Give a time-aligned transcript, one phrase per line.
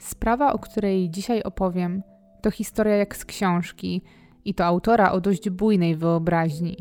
[0.00, 2.02] Sprawa, o której dzisiaj opowiem,
[2.42, 4.02] to historia jak z książki
[4.44, 6.76] i to autora o dość bujnej wyobraźni.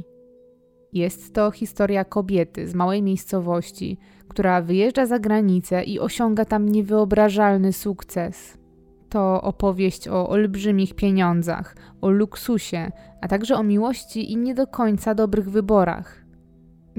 [0.93, 3.97] Jest to historia kobiety z małej miejscowości,
[4.27, 8.57] która wyjeżdża za granicę i osiąga tam niewyobrażalny sukces.
[9.09, 12.91] To opowieść o olbrzymich pieniądzach, o luksusie,
[13.21, 16.18] a także o miłości i nie do końca dobrych wyborach.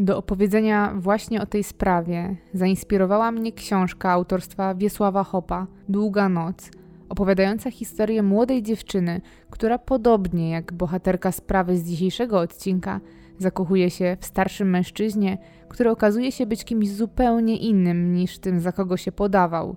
[0.00, 6.70] Do opowiedzenia właśnie o tej sprawie zainspirowała mnie książka autorstwa Wiesława Hopa Długa Noc,
[7.08, 13.00] opowiadająca historię młodej dziewczyny, która podobnie jak bohaterka sprawy z dzisiejszego odcinka
[13.38, 18.72] zakochuje się w starszym mężczyźnie, który okazuje się być kimś zupełnie innym niż tym, za
[18.72, 19.76] kogo się podawał.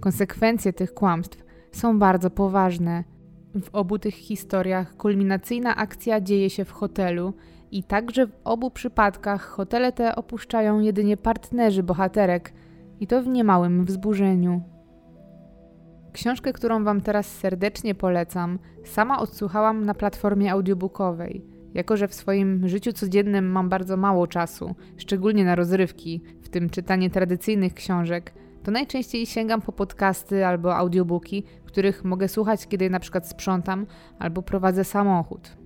[0.00, 3.04] Konsekwencje tych kłamstw są bardzo poważne.
[3.54, 7.34] W obu tych historiach kulminacyjna akcja dzieje się w hotelu
[7.74, 12.52] i także w obu przypadkach hotele te opuszczają jedynie partnerzy bohaterek
[13.00, 14.62] i to w niemałym wzburzeniu.
[16.12, 21.44] Książkę, którą Wam teraz serdecznie polecam, sama odsłuchałam na platformie audiobookowej.
[21.74, 26.70] Jako, że w swoim życiu codziennym mam bardzo mało czasu, szczególnie na rozrywki, w tym
[26.70, 33.00] czytanie tradycyjnych książek, to najczęściej sięgam po podcasty albo audiobooki, których mogę słuchać, kiedy na
[33.00, 33.86] przykład sprzątam
[34.18, 35.63] albo prowadzę samochód.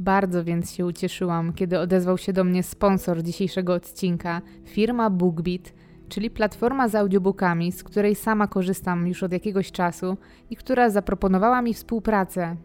[0.00, 5.72] Bardzo więc się ucieszyłam, kiedy odezwał się do mnie sponsor dzisiejszego odcinka, firma BookBeat,
[6.08, 10.16] czyli platforma z audiobookami, z której sama korzystam już od jakiegoś czasu
[10.50, 12.56] i która zaproponowała mi współpracę.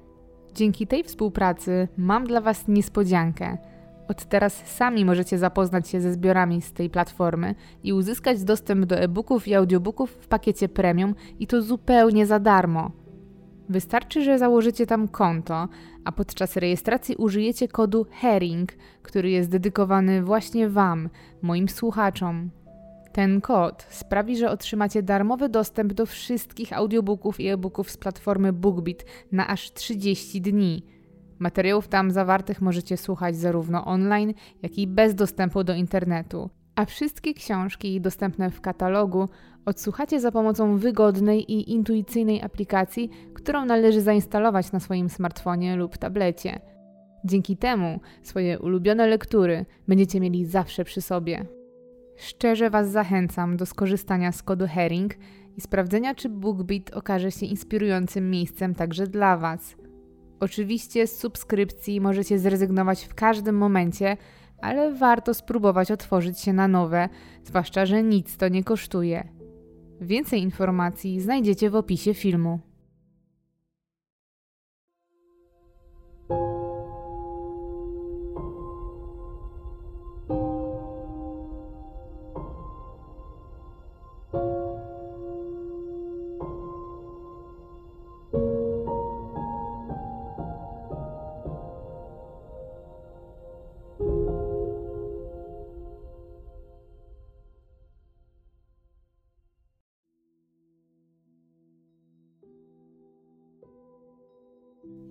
[0.53, 3.57] Dzięki tej współpracy mam dla Was niespodziankę.
[4.07, 8.95] Od teraz sami możecie zapoznać się ze zbiorami z tej platformy i uzyskać dostęp do
[8.95, 12.91] e-booków i audiobooków w pakiecie premium i to zupełnie za darmo.
[13.69, 15.67] Wystarczy, że założycie tam konto,
[16.05, 21.09] a podczas rejestracji użyjecie kodu HERING, który jest dedykowany właśnie Wam,
[21.41, 22.49] moim słuchaczom.
[23.11, 29.05] Ten kod sprawi, że otrzymacie darmowy dostęp do wszystkich audiobooków i e-booków z platformy BookBeat
[29.31, 30.85] na aż 30 dni.
[31.39, 36.49] Materiałów tam zawartych możecie słuchać zarówno online, jak i bez dostępu do internetu.
[36.75, 39.29] A wszystkie książki dostępne w katalogu
[39.65, 46.59] odsłuchacie za pomocą wygodnej i intuicyjnej aplikacji, którą należy zainstalować na swoim smartfonie lub tablecie.
[47.25, 51.45] Dzięki temu swoje ulubione lektury będziecie mieli zawsze przy sobie.
[52.17, 55.15] Szczerze Was zachęcam do skorzystania z kodu Herring
[55.57, 59.75] i sprawdzenia, czy BookBeat okaże się inspirującym miejscem także dla Was.
[60.39, 64.17] Oczywiście z subskrypcji możecie zrezygnować w każdym momencie,
[64.61, 67.09] ale warto spróbować otworzyć się na nowe,
[67.43, 69.34] zwłaszcza, że nic to nie kosztuje.
[70.05, 72.59] Więcej informacji znajdziecie w opisie filmu.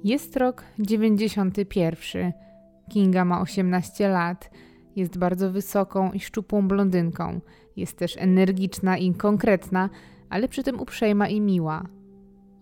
[0.05, 2.33] Jest rok 91.
[2.91, 4.51] Kinga ma 18 lat.
[4.97, 7.41] Jest bardzo wysoką i szczupłą blondynką.
[7.77, 9.91] Jest też energiczna i konkretna,
[10.31, 11.83] ale przy tym uprzejma i miła.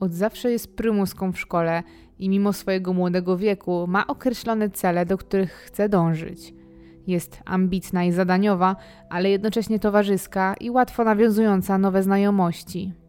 [0.00, 1.82] Od zawsze jest prymuską w szkole
[2.18, 6.54] i mimo swojego młodego wieku ma określone cele, do których chce dążyć.
[7.06, 8.76] Jest ambitna i zadaniowa,
[9.10, 13.01] ale jednocześnie towarzyska i łatwo nawiązująca nowe znajomości.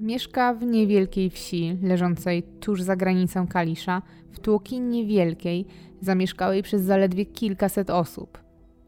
[0.00, 5.66] Mieszka w niewielkiej wsi, leżącej tuż za granicą Kalisza, w tłoki niewielkiej,
[6.00, 8.38] zamieszkałej przez zaledwie kilkaset osób.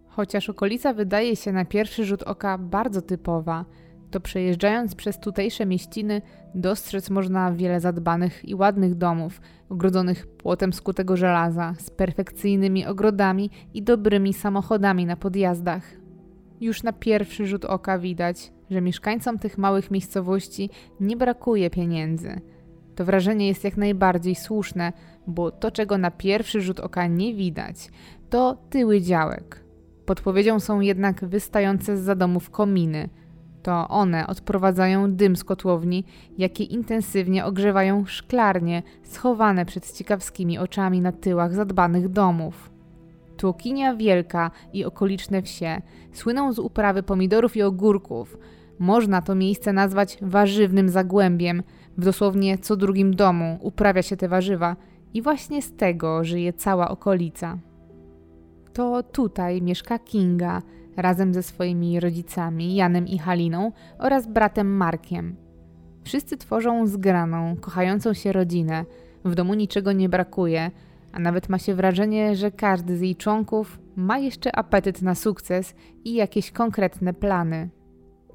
[0.06, 3.65] Chociaż okolica wydaje się na pierwszy rzut oka bardzo typowa,
[4.11, 6.23] to przejeżdżając przez tutejsze mieściny
[6.55, 13.83] dostrzec można wiele zadbanych i ładnych domów, ogrodzonych płotem skutego żelaza, z perfekcyjnymi ogrodami i
[13.83, 15.83] dobrymi samochodami na podjazdach.
[16.61, 22.41] Już na pierwszy rzut oka widać, że mieszkańcom tych małych miejscowości nie brakuje pieniędzy.
[22.94, 24.93] To wrażenie jest jak najbardziej słuszne,
[25.26, 27.91] bo to, czego na pierwszy rzut oka nie widać,
[28.31, 29.64] to tyły działek.
[30.06, 33.08] Podpowiedzią są jednak wystające z domów kominy.
[33.62, 36.05] To one odprowadzają dym z kotłowni,
[36.38, 42.70] jakie intensywnie ogrzewają szklarnie schowane przed ciekawskimi oczami na tyłach zadbanych domów.
[43.37, 45.82] Tłokinia Wielka i okoliczne wsie
[46.12, 48.38] słyną z uprawy pomidorów i ogórków,
[48.78, 51.62] można to miejsce nazwać warzywnym zagłębiem.
[51.98, 54.76] W dosłownie co drugim domu uprawia się te warzywa
[55.14, 57.58] i właśnie z tego żyje cała okolica.
[58.72, 60.62] To tutaj mieszka Kinga
[60.96, 65.36] razem ze swoimi rodzicami Janem i Haliną oraz bratem Markiem.
[66.04, 68.84] Wszyscy tworzą zgraną, kochającą się rodzinę.
[69.24, 70.70] W domu niczego nie brakuje,
[71.12, 75.74] a nawet ma się wrażenie, że każdy z jej członków ma jeszcze apetyt na sukces
[76.04, 77.69] i jakieś konkretne plany.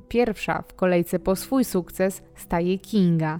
[0.09, 3.39] Pierwsza w kolejce po swój sukces staje Kinga.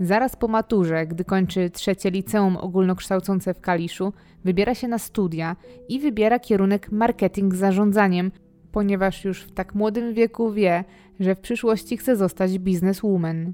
[0.00, 4.12] Zaraz po maturze, gdy kończy trzecie liceum ogólnokształcące w Kaliszu,
[4.44, 5.56] wybiera się na studia
[5.88, 8.32] i wybiera kierunek marketing z zarządzaniem,
[8.72, 10.84] ponieważ już w tak młodym wieku wie,
[11.20, 13.52] że w przyszłości chce zostać bizneswoman.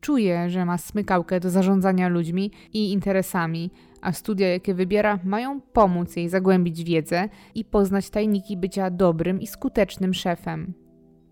[0.00, 3.70] Czuje, że ma smykałkę do zarządzania ludźmi i interesami,
[4.00, 9.46] a studia, jakie wybiera, mają pomóc jej zagłębić wiedzę i poznać tajniki bycia dobrym i
[9.46, 10.83] skutecznym szefem.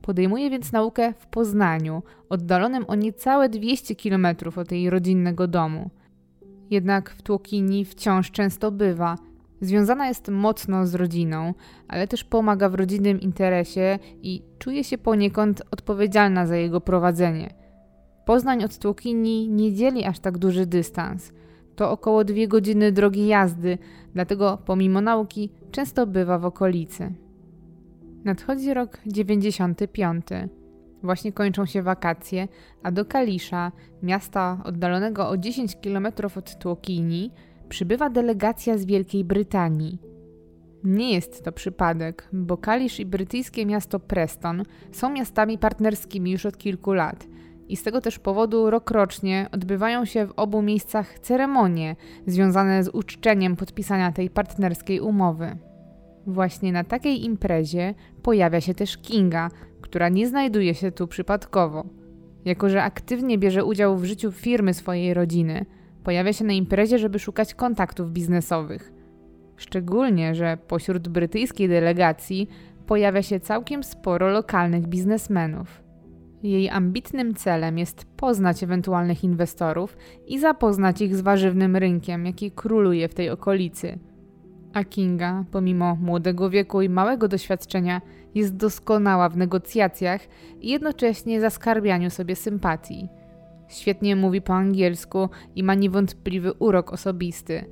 [0.02, 4.26] Podejmuje więc naukę w Poznaniu, oddalonym o niecałe 200 km
[4.56, 5.90] od jej rodzinnego domu.
[6.70, 9.16] Jednak w Tłokini wciąż często bywa.
[9.60, 11.54] Związana jest mocno z rodziną,
[11.88, 17.54] ale też pomaga w rodzinnym interesie i czuje się poniekąd odpowiedzialna za jego prowadzenie.
[18.24, 21.32] Poznań od Tłokini nie dzieli aż tak duży dystans.
[21.76, 23.78] To około dwie godziny drogi jazdy,
[24.14, 27.12] dlatego pomimo nauki często bywa w okolicy.
[28.24, 30.26] Nadchodzi rok 95.
[31.02, 32.48] Właśnie kończą się wakacje,
[32.82, 33.72] a do Kalisza,
[34.02, 37.30] miasta oddalonego o 10 km od Tłokini,
[37.68, 39.98] przybywa delegacja z Wielkiej Brytanii.
[40.84, 46.58] Nie jest to przypadek, bo Kalisz i brytyjskie miasto Preston są miastami partnerskimi już od
[46.58, 47.26] kilku lat
[47.68, 51.96] i z tego też powodu rokrocznie odbywają się w obu miejscach ceremonie
[52.26, 55.56] związane z uczczeniem podpisania tej partnerskiej umowy.
[56.26, 61.84] Właśnie na takiej imprezie pojawia się też Kinga, która nie znajduje się tu przypadkowo.
[62.44, 65.66] Jako, że aktywnie bierze udział w życiu firmy swojej rodziny,
[66.04, 68.92] pojawia się na imprezie, żeby szukać kontaktów biznesowych.
[69.56, 72.48] Szczególnie, że pośród brytyjskiej delegacji
[72.86, 75.82] pojawia się całkiem sporo lokalnych biznesmenów.
[76.42, 79.96] Jej ambitnym celem jest poznać ewentualnych inwestorów
[80.26, 83.98] i zapoznać ich z warzywnym rynkiem, jaki króluje w tej okolicy–
[84.72, 88.00] a Kinga, pomimo młodego wieku i małego doświadczenia,
[88.34, 90.20] jest doskonała w negocjacjach
[90.60, 93.08] i jednocześnie zaskarbianiu sobie sympatii.
[93.68, 97.64] Świetnie mówi po angielsku i ma niewątpliwy urok osobisty.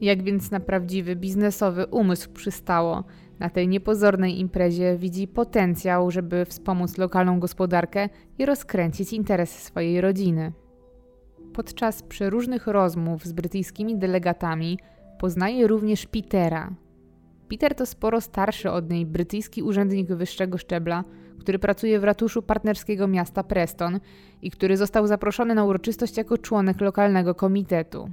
[0.00, 3.04] Jak więc na prawdziwy biznesowy umysł przystało,
[3.38, 8.08] na tej niepozornej imprezie widzi potencjał, żeby wspomóc lokalną gospodarkę
[8.38, 10.52] i rozkręcić interes swojej rodziny.
[11.52, 14.78] Podczas przeróżnych rozmów z brytyjskimi delegatami
[15.18, 16.70] Poznaje również Petera.
[17.48, 21.04] Peter to sporo starszy od niej brytyjski urzędnik wyższego szczebla,
[21.38, 24.00] który pracuje w ratuszu partnerskiego miasta Preston
[24.42, 28.10] i który został zaproszony na uroczystość jako członek lokalnego komitetu.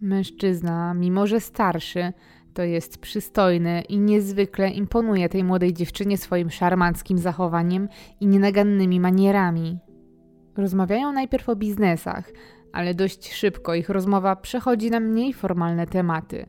[0.00, 2.12] Mężczyzna, mimo że starszy,
[2.54, 7.88] to jest przystojny i niezwykle imponuje tej młodej dziewczynie swoim szarmanckim zachowaniem
[8.20, 9.78] i nienagannymi manierami.
[10.56, 12.32] Rozmawiają najpierw o biznesach,
[12.74, 16.46] ale dość szybko ich rozmowa przechodzi na mniej formalne tematy.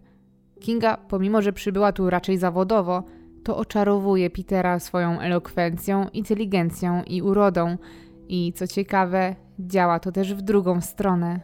[0.60, 3.04] Kinga, pomimo że przybyła tu raczej zawodowo,
[3.44, 7.78] to oczarowuje Petera swoją elokwencją, inteligencją i urodą,
[8.28, 11.40] i co ciekawe, działa to też w drugą stronę.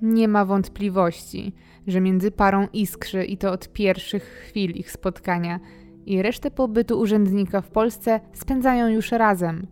[0.00, 1.54] Nie ma wątpliwości,
[1.86, 5.60] że między parą iskrzy i to od pierwszych chwil ich spotkania
[6.06, 9.66] i resztę pobytu urzędnika w Polsce spędzają już razem.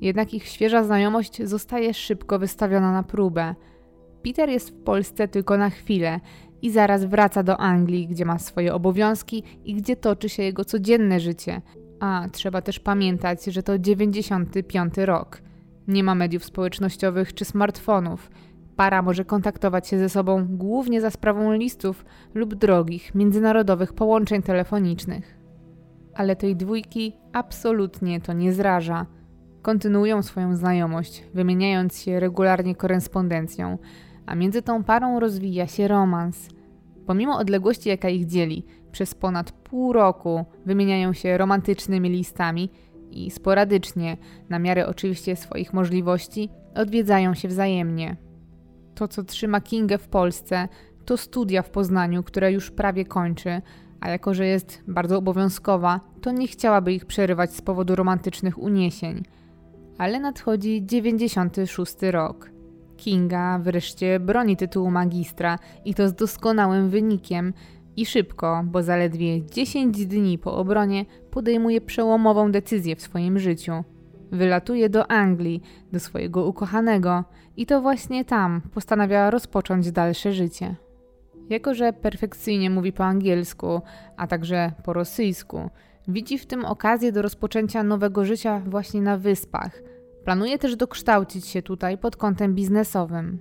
[0.00, 3.54] Jednak ich świeża znajomość zostaje szybko wystawiona na próbę–
[4.22, 6.20] Peter jest w Polsce tylko na chwilę
[6.62, 11.20] i zaraz wraca do Anglii, gdzie ma swoje obowiązki i gdzie toczy się jego codzienne
[11.20, 11.62] życie.
[12.00, 15.42] A trzeba też pamiętać, że to 95 rok.
[15.88, 18.30] Nie ma mediów społecznościowych czy smartfonów.
[18.76, 25.38] Para może kontaktować się ze sobą głównie za sprawą listów lub drogich, międzynarodowych połączeń telefonicznych.
[26.14, 29.06] Ale tej dwójki absolutnie to nie zraża.
[29.62, 33.78] Kontynuują swoją znajomość, wymieniając się regularnie korespondencją,
[34.26, 36.48] a między tą parą rozwija się romans.
[37.06, 42.70] Pomimo odległości, jaka ich dzieli, przez ponad pół roku wymieniają się romantycznymi listami
[43.10, 44.16] i sporadycznie,
[44.48, 48.16] na miarę oczywiście swoich możliwości, odwiedzają się wzajemnie.
[48.94, 50.68] To, co trzyma Kingę w Polsce,
[51.04, 53.62] to studia w Poznaniu, które już prawie kończy,
[54.00, 59.22] a jako że jest bardzo obowiązkowa, to nie chciałaby ich przerywać z powodu romantycznych uniesień.
[59.98, 62.50] Ale nadchodzi 96 rok.
[63.02, 67.52] Kinga wreszcie broni tytułu magistra i to z doskonałym wynikiem
[67.96, 73.72] i szybko, bo zaledwie 10 dni po obronie podejmuje przełomową decyzję w swoim życiu.
[74.32, 77.24] Wylatuje do Anglii, do swojego ukochanego
[77.56, 80.76] i to właśnie tam postanawia rozpocząć dalsze życie.
[81.50, 83.80] Jako, że perfekcyjnie mówi po angielsku,
[84.16, 85.70] a także po rosyjsku,
[86.08, 89.82] widzi w tym okazję do rozpoczęcia nowego życia właśnie na wyspach–
[90.24, 93.38] Planuje też dokształcić się tutaj pod kątem biznesowym.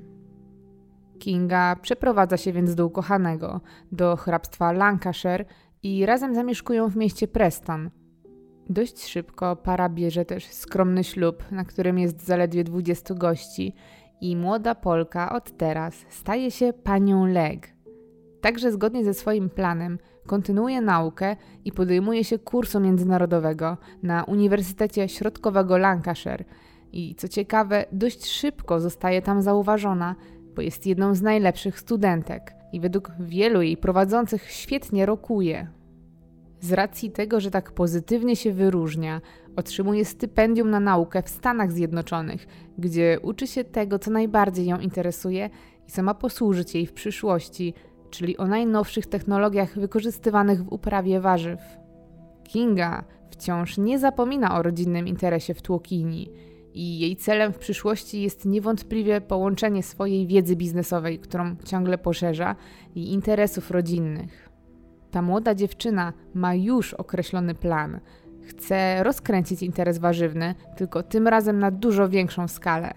[1.19, 3.61] Kinga przeprowadza się więc do ukochanego,
[3.91, 5.45] do hrabstwa Lancashire
[5.83, 7.89] i razem zamieszkują w mieście Preston.
[8.69, 13.75] Dość szybko para bierze też skromny ślub, na którym jest zaledwie 20 gości
[14.21, 17.73] i młoda Polka od teraz staje się panią Leg.
[18.41, 21.35] Także zgodnie ze swoim planem kontynuuje naukę
[21.65, 26.45] i podejmuje się kursu międzynarodowego na Uniwersytecie Środkowego Lancashire
[26.93, 30.15] i co ciekawe, dość szybko zostaje tam zauważona,
[30.55, 35.67] bo jest jedną z najlepszych studentek i według wielu jej prowadzących świetnie rokuje.
[36.62, 39.21] Z racji tego, że tak pozytywnie się wyróżnia,
[39.55, 45.50] otrzymuje stypendium na naukę w Stanach Zjednoczonych, gdzie uczy się tego, co najbardziej ją interesuje
[45.88, 47.74] i co ma posłużyć jej w przyszłości,
[48.10, 51.60] czyli o najnowszych technologiach wykorzystywanych w uprawie warzyw.
[52.43, 56.31] Kinga wciąż nie zapomina o rodzinnym interesie w tłokini
[56.73, 62.55] i jej celem w przyszłości jest niewątpliwie połączenie swojej wiedzy biznesowej, którą ciągle poszerza,
[62.95, 64.49] i interesów rodzinnych.
[65.11, 67.99] Ta młoda dziewczyna ma już określony plan.
[68.41, 72.93] Chce rozkręcić interes warzywny, tylko tym razem na dużo większą skalę.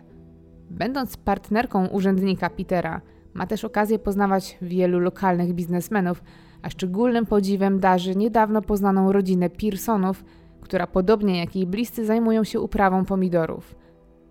[0.71, 3.01] Będąc partnerką urzędnika Petera,
[3.35, 6.25] ma też okazję poznawać wielu lokalnych biznesmenów,
[6.63, 10.25] a szczególnym podziwem darzy niedawno poznaną rodzinę Pearsonów,
[10.65, 13.75] która podobnie jak jej bliscy zajmują się uprawą pomidorów.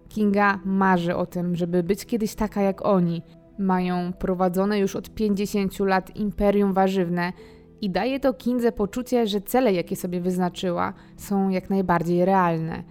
[0.10, 3.22] Kinga marzy o tym, żeby być kiedyś taka jak oni.
[3.60, 7.34] Mają prowadzone już od 50 lat imperium warzywne
[7.82, 12.84] i daje to Kindze poczucie, że cele, jakie sobie wyznaczyła, są jak najbardziej realne.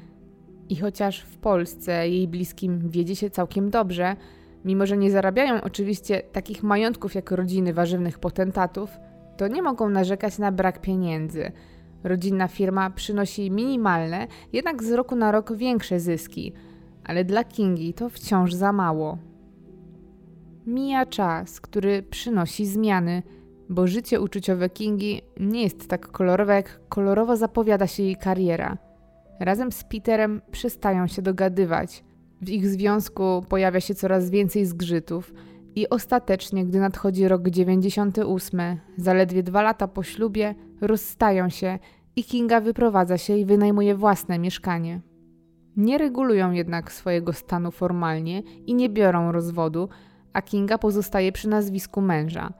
[0.68, 4.16] I chociaż w Polsce jej bliskim wiedzie się całkiem dobrze,
[4.64, 8.90] mimo że nie zarabiają oczywiście takich majątków jak rodziny warzywnych potentatów,
[9.36, 11.52] to nie mogą narzekać na brak pieniędzy–
[12.04, 16.52] Rodzinna firma przynosi minimalne, jednak z roku na rok większe zyski,
[17.04, 19.18] ale dla Kingi to wciąż za mało.
[20.66, 23.22] Mija czas, który przynosi zmiany,
[23.68, 28.78] bo życie uczuciowe Kingi nie jest tak kolorowe, jak kolorowo zapowiada się jej kariera.
[29.40, 32.04] Razem z Peterem przestają się dogadywać.
[32.42, 35.32] W ich związku pojawia się coraz więcej zgrzytów
[35.74, 38.60] i ostatecznie, gdy nadchodzi rok 98,
[38.96, 41.78] zaledwie dwa lata po ślubie, rozstają się
[42.16, 45.00] i Kinga wyprowadza się i wynajmuje własne mieszkanie.
[45.76, 49.88] Nie regulują jednak swojego stanu formalnie i nie biorą rozwodu,
[50.32, 52.52] a Kinga pozostaje przy nazwisku męża.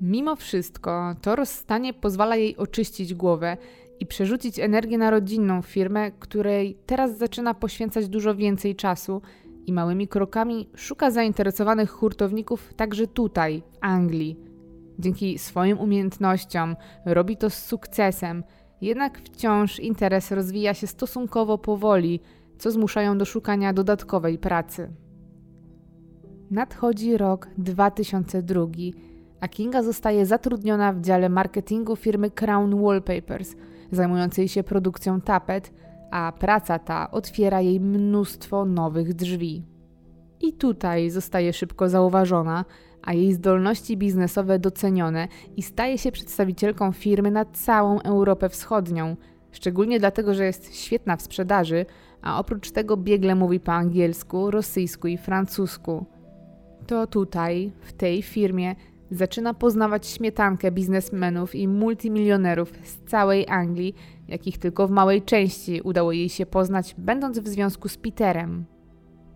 [0.00, 3.56] Mimo wszystko, to rozstanie pozwala jej oczyścić głowę
[4.00, 9.22] i przerzucić energię na rodzinną firmę, której teraz zaczyna poświęcać dużo więcej czasu
[9.68, 14.36] i małymi krokami szuka zainteresowanych hurtowników także tutaj, w Anglii.
[14.98, 18.44] Dzięki swoim umiejętnościom robi to z sukcesem,
[18.80, 22.20] jednak wciąż interes rozwija się stosunkowo powoli,
[22.58, 24.90] co zmuszają do szukania dodatkowej pracy.
[26.50, 28.66] Nadchodzi rok 2002,
[29.40, 33.56] a Kinga zostaje zatrudniona w dziale marketingu firmy Crown Wallpapers,
[33.92, 35.72] zajmującej się produkcją tapet,
[36.10, 39.64] a praca ta otwiera jej mnóstwo nowych drzwi.
[40.40, 42.64] I tutaj zostaje szybko zauważona,
[43.02, 49.16] a jej zdolności biznesowe docenione i staje się przedstawicielką firmy na całą Europę Wschodnią,
[49.52, 51.86] szczególnie dlatego, że jest świetna w sprzedaży,
[52.22, 56.06] a oprócz tego biegle mówi po angielsku, rosyjsku i francusku.
[56.86, 58.74] To tutaj, w tej firmie,
[59.10, 63.94] zaczyna poznawać śmietankę biznesmenów i multimilionerów z całej Anglii,
[64.28, 68.64] jakich tylko w małej części udało jej się poznać, będąc w związku z Peterem.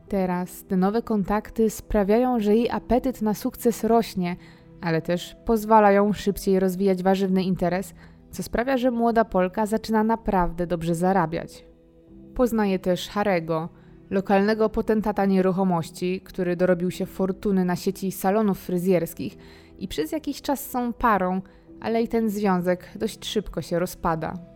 [0.09, 4.37] Teraz te nowe kontakty sprawiają, że jej apetyt na sukces rośnie,
[4.81, 7.95] ale też pozwalają szybciej rozwijać warzywny interes,
[8.31, 11.67] co sprawia, że młoda Polka zaczyna naprawdę dobrze zarabiać.
[12.35, 13.69] Poznaje też Harego,
[14.11, 19.37] lokalnego potentata nieruchomości, który dorobił się fortuny na sieci salonów fryzjerskich
[19.79, 21.43] i przez jakiś czas są parą,
[21.81, 24.52] ale i ten związek dość szybko się rozpada.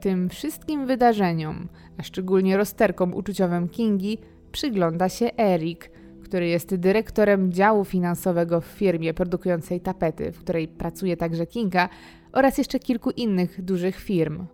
[0.00, 4.18] Tym wszystkim wydarzeniom, a szczególnie rozterkom uczuciowym Kingi,
[4.52, 5.90] przygląda się Erik,
[6.24, 11.88] który jest dyrektorem działu finansowego w firmie produkującej tapety, w której pracuje także Kinga
[12.32, 14.46] oraz jeszcze kilku innych dużych firm.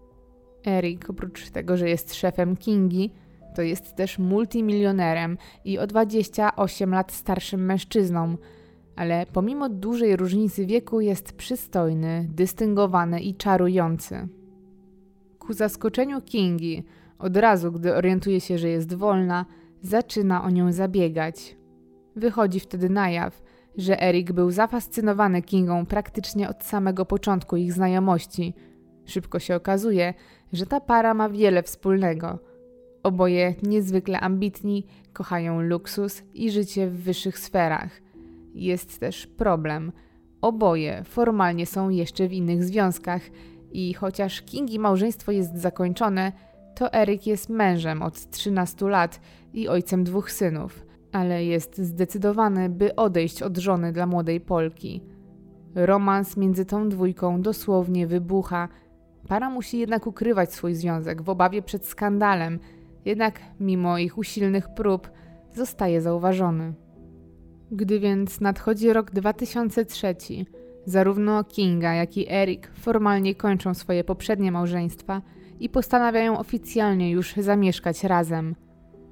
[0.66, 3.10] Erik, oprócz tego, że jest szefem Kingi,
[3.54, 8.36] to jest też multimilionerem i o 28 lat starszym mężczyzną,
[8.96, 14.28] ale pomimo dużej różnicy wieku jest przystojny, dystyngowany i czarujący.
[15.46, 16.84] Ku zaskoczeniu Kingi,
[17.18, 19.46] od razu gdy orientuje się, że jest wolna,
[19.82, 21.56] zaczyna o nią zabiegać.
[22.16, 23.42] Wychodzi wtedy na jaw,
[23.76, 28.54] że Erik był zafascynowany Kingą praktycznie od samego początku ich znajomości.
[29.04, 30.14] Szybko się okazuje,
[30.52, 32.38] że ta para ma wiele wspólnego.
[33.02, 37.90] Oboje niezwykle ambitni, kochają luksus i życie w wyższych sferach.
[38.54, 39.92] Jest też problem.
[40.40, 43.22] Oboje formalnie są jeszcze w innych związkach
[43.76, 46.32] i chociaż Kingi małżeństwo jest zakończone,
[46.74, 49.20] to Eryk jest mężem od 13 lat
[49.52, 55.02] i ojcem dwóch synów, ale jest zdecydowany, by odejść od żony dla młodej Polki.
[55.74, 58.68] Romans między tą dwójką dosłownie wybucha.
[59.28, 62.58] Para musi jednak ukrywać swój związek w obawie przed skandalem,
[63.04, 65.10] jednak mimo ich usilnych prób
[65.54, 66.74] zostaje zauważony.
[67.70, 70.14] Gdy więc nadchodzi rok 2003,
[70.86, 75.22] zarówno Kinga, jak i Eric formalnie kończą swoje poprzednie małżeństwa
[75.60, 78.54] i postanawiają oficjalnie już zamieszkać razem.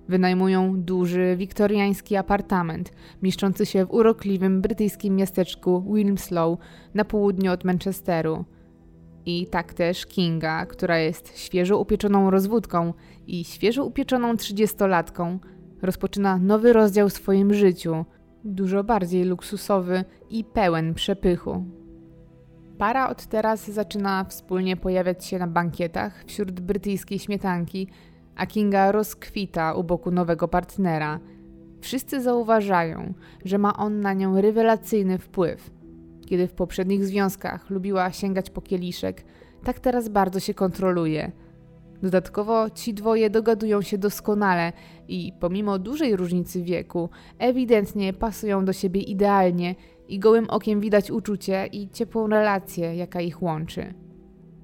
[0.08, 6.58] Wynajmują duży, wiktoriański apartament, mieszczący się w urokliwym brytyjskim miasteczku Wilmslow
[6.94, 8.44] na południu od Manchesteru.
[9.26, 12.92] I tak też Kinga, która jest świeżo upieczoną rozwódką
[13.26, 15.38] i świeżo upieczoną trzydziestolatką,
[15.82, 18.04] rozpoczyna nowy rozdział w swoim życiu,
[18.44, 21.64] dużo bardziej luksusowy i pełen przepychu.
[22.78, 27.88] Para od teraz zaczyna wspólnie pojawiać się na bankietach wśród brytyjskiej śmietanki,
[28.36, 31.20] a Kinga rozkwita u boku nowego partnera.
[31.80, 35.70] Wszyscy zauważają, że ma on na nią rewelacyjny wpływ.
[36.26, 39.24] Kiedy w poprzednich związkach lubiła sięgać po kieliszek,
[39.64, 41.32] tak teraz bardzo się kontroluje.
[42.02, 44.72] Dodatkowo ci dwoje dogadują się doskonale
[45.08, 47.08] i pomimo dużej różnicy wieku,
[47.38, 49.74] ewidentnie pasują do siebie idealnie
[50.08, 53.94] i gołym okiem widać uczucie i ciepłą relację, jaka ich łączy.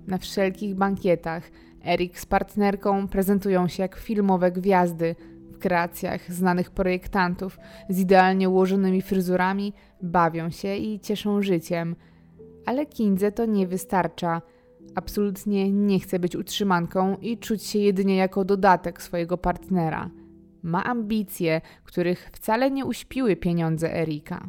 [0.06, 1.50] Na wszelkich bankietach
[1.86, 5.14] Erik z partnerką prezentują się jak filmowe gwiazdy
[5.52, 7.58] w kreacjach znanych projektantów
[7.88, 9.72] z idealnie ułożonymi fryzurami,
[10.02, 11.96] bawią się i cieszą życiem.
[12.66, 14.42] Ale Kindze to nie wystarcza.
[14.94, 20.10] Absolutnie nie chce być utrzymanką i czuć się jedynie jako dodatek swojego partnera.
[20.62, 24.48] Ma ambicje, których wcale nie uśpiły pieniądze Erika.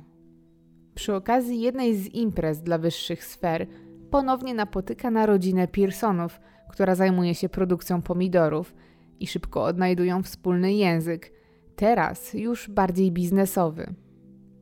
[0.95, 3.67] Przy okazji jednej z imprez dla wyższych sfer
[4.11, 8.73] ponownie napotyka na rodzinę Pearsonów, która zajmuje się produkcją pomidorów
[9.19, 11.31] i szybko odnajdują wspólny język,
[11.75, 13.93] teraz już bardziej biznesowy.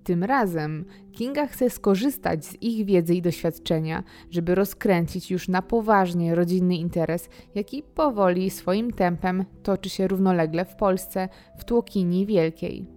[0.04, 6.36] Tym razem Kinga chce skorzystać z ich wiedzy i doświadczenia, żeby rozkręcić już na poważnie
[6.36, 12.88] rodzinny interes, jaki powoli swoim tempem toczy się równolegle w Polsce, w Tłokini Wielkiej.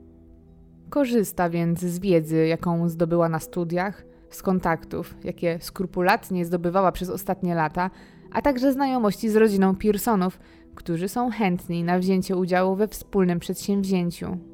[0.90, 7.54] Korzysta więc z wiedzy, jaką zdobyła na studiach, z kontaktów, jakie skrupulatnie zdobywała przez ostatnie
[7.54, 7.90] lata,
[8.32, 10.40] a także znajomości z rodziną Pearsonów,
[10.74, 14.51] którzy są chętni na wzięcie udziału we wspólnym przedsięwzięciu.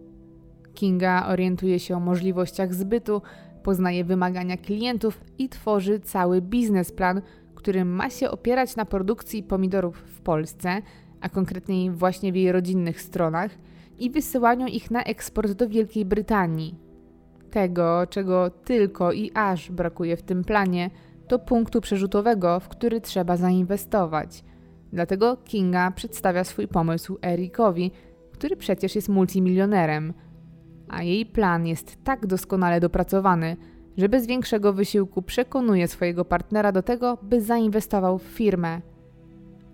[0.78, 3.22] Kinga orientuje się o możliwościach zbytu,
[3.62, 7.22] poznaje wymagania klientów i tworzy cały biznesplan,
[7.54, 10.82] który ma się opierać na produkcji pomidorów w Polsce,
[11.20, 13.50] a konkretniej właśnie w jej rodzinnych stronach,
[13.98, 16.74] i wysyłaniu ich na eksport do Wielkiej Brytanii.
[17.50, 20.90] Tego, czego tylko i aż brakuje w tym planie,
[21.28, 24.44] to punktu przerzutowego, w który trzeba zainwestować.
[24.92, 27.90] Dlatego Kinga przedstawia swój pomysł Erikowi,
[28.32, 30.12] który przecież jest multimilionerem.
[30.88, 33.56] A jej plan jest tak doskonale dopracowany,
[33.96, 38.80] że bez większego wysiłku przekonuje swojego partnera do tego, by zainwestował w firmę.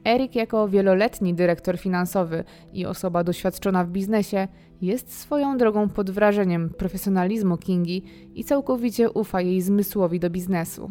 [0.04, 4.48] Erik, jako wieloletni dyrektor finansowy i osoba doświadczona w biznesie,
[4.80, 8.02] jest swoją drogą pod wrażeniem profesjonalizmu Kingi
[8.34, 10.90] i całkowicie ufa jej zmysłowi do biznesu.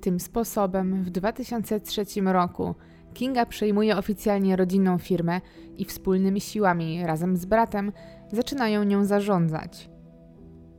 [0.00, 2.74] Tym sposobem w 2003 roku
[3.14, 5.40] Kinga przejmuje oficjalnie rodzinną firmę
[5.76, 7.92] i wspólnymi siłami razem z bratem
[8.32, 9.90] zaczynają nią zarządzać.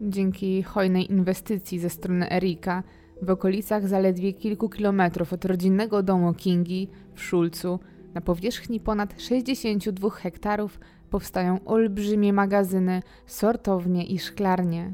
[0.01, 2.83] Dzięki hojnej inwestycji ze strony Erika
[3.21, 7.79] w okolicach zaledwie kilku kilometrów od rodzinnego domu Kingi w Szulcu
[8.13, 10.79] na powierzchni ponad 62 hektarów
[11.09, 14.93] powstają olbrzymie magazyny, sortownie i szklarnie.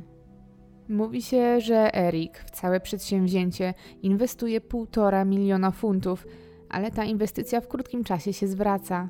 [0.90, 6.28] Mówi się, że Erik w całe przedsięwzięcie inwestuje półtora miliona funtów,
[6.70, 9.10] ale ta inwestycja w krótkim czasie się zwraca.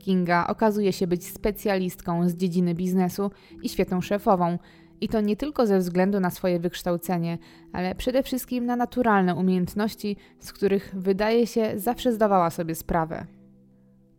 [0.00, 3.30] Kinga okazuje się być specjalistką z dziedziny biznesu
[3.62, 4.58] i świetną szefową,
[5.00, 7.38] i to nie tylko ze względu na swoje wykształcenie,
[7.72, 13.26] ale przede wszystkim na naturalne umiejętności, z których wydaje się zawsze zdawała sobie sprawę.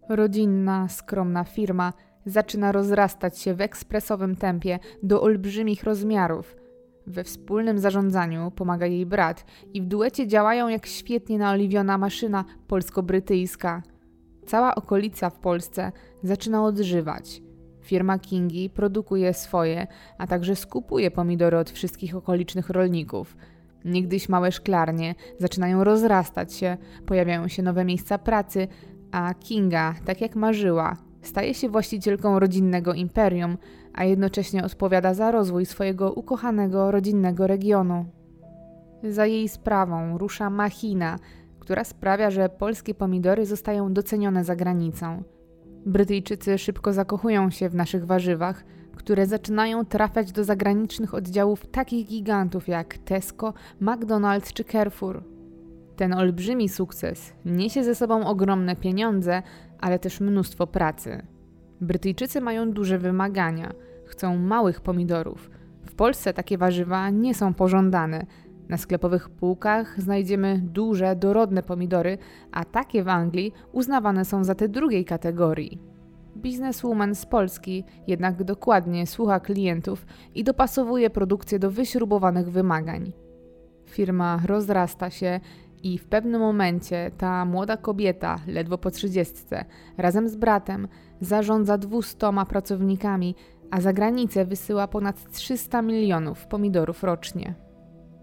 [0.09, 1.93] Rodzinna, skromna firma
[2.25, 6.55] zaczyna rozrastać się w ekspresowym tempie do olbrzymich rozmiarów.
[7.07, 13.83] We wspólnym zarządzaniu pomaga jej brat i w duecie działają jak świetnie naoliwiona maszyna polsko-brytyjska.
[14.45, 15.91] Cała okolica w Polsce
[16.23, 17.41] zaczyna odżywać.
[17.81, 23.37] Firma Kingi produkuje swoje, a także skupuje pomidory od wszystkich okolicznych rolników.
[23.85, 28.67] Niegdyś małe szklarnie zaczynają rozrastać się, pojawiają się nowe miejsca pracy,
[29.11, 33.57] A Kinga, tak jak marzyła, staje się właścicielką rodzinnego imperium,
[33.93, 38.05] a jednocześnie odpowiada za rozwój swojego ukochanego rodzinnego regionu.
[39.03, 41.19] Za jej sprawą rusza machina,
[41.61, 45.23] która sprawia, że polskie pomidory zostają docenione za granicą.
[45.85, 48.63] Brytyjczycy szybko zakochują się w naszych warzywach,
[48.95, 55.23] które zaczynają trafiać do zagranicznych oddziałów takich gigantów jak Tesco, McDonald's czy Carrefour.
[55.95, 59.43] Ten olbrzymi sukces niesie ze sobą ogromne pieniądze,
[59.79, 61.25] ale też mnóstwo pracy.
[61.81, 63.73] Brytyjczycy mają duże wymagania,
[64.05, 65.49] chcą małych pomidorów.
[65.85, 68.25] W Polsce takie warzywa nie są pożądane.
[68.69, 72.17] Na sklepowych półkach znajdziemy duże, dorodne pomidory,
[72.51, 75.79] a takie w Anglii uznawane są za te drugiej kategorii.
[76.37, 83.11] Bizneswoman z Polski jednak dokładnie słucha klientów i dopasowuje produkcję do wyśrubowanych wymagań.
[83.85, 85.39] Firma rozrasta się
[85.83, 89.65] i w pewnym momencie ta młoda kobieta, ledwo po trzydziestce,
[89.97, 90.87] razem z bratem
[91.21, 93.35] zarządza dwustoma pracownikami,
[93.71, 97.55] a za granicę wysyła ponad 300 milionów pomidorów rocznie.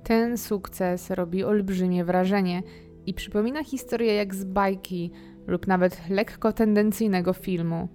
[0.04, 2.62] Ten sukces robi olbrzymie wrażenie
[3.06, 5.10] i przypomina historię jak z bajki
[5.46, 7.88] lub nawet lekko tendencyjnego filmu.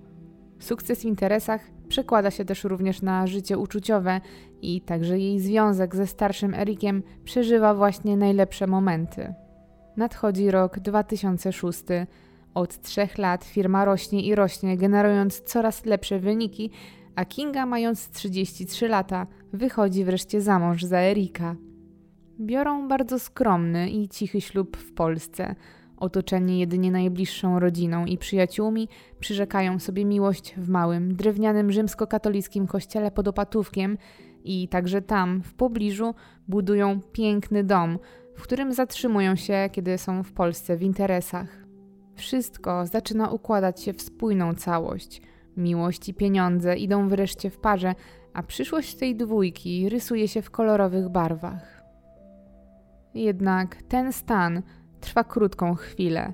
[0.59, 4.21] Sukces w interesach przekłada się też również na życie uczuciowe
[4.61, 9.33] i także jej związek ze starszym Erikiem przeżywa właśnie najlepsze momenty.
[9.97, 11.83] Nadchodzi rok 2006.
[12.53, 16.71] Od trzech lat firma rośnie i rośnie, generując coraz lepsze wyniki,
[17.15, 21.55] a Kinga, mając 33 lata, wychodzi wreszcie za mąż za Erika.
[22.39, 25.55] Biorą bardzo skromny i cichy ślub w Polsce.
[25.97, 33.27] Otoczeni jedynie najbliższą rodziną i przyjaciółmi, przyrzekają sobie miłość w małym, drewnianym rzymskokatolickim kościele pod
[33.27, 33.97] Opatówkiem
[34.43, 36.15] i także tam, w pobliżu,
[36.47, 37.99] budują piękny dom,
[38.35, 41.65] w którym zatrzymują się, kiedy są w Polsce w interesach.
[42.15, 45.21] Wszystko zaczyna układać się w spójną całość.
[45.57, 47.95] Miłość i pieniądze idą wreszcie w parze,
[48.33, 51.82] a przyszłość tej dwójki rysuje się w kolorowych barwach.
[53.13, 54.61] Jednak ten stan
[54.99, 56.33] trwa krótką chwilę.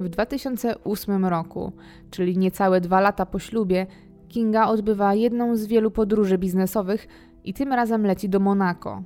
[0.00, 1.72] W 2008 roku,
[2.10, 3.86] czyli niecałe dwa lata po ślubie,
[4.28, 7.06] Kinga odbywa jedną z wielu podróży biznesowych
[7.44, 9.02] i tym razem leci do Monako.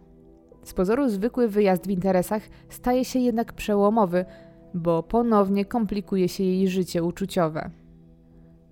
[0.62, 4.24] Z pozoru zwykły wyjazd w interesach staje się jednak przełomowy,
[4.74, 7.70] bo ponownie komplikuje się jej życie uczuciowe.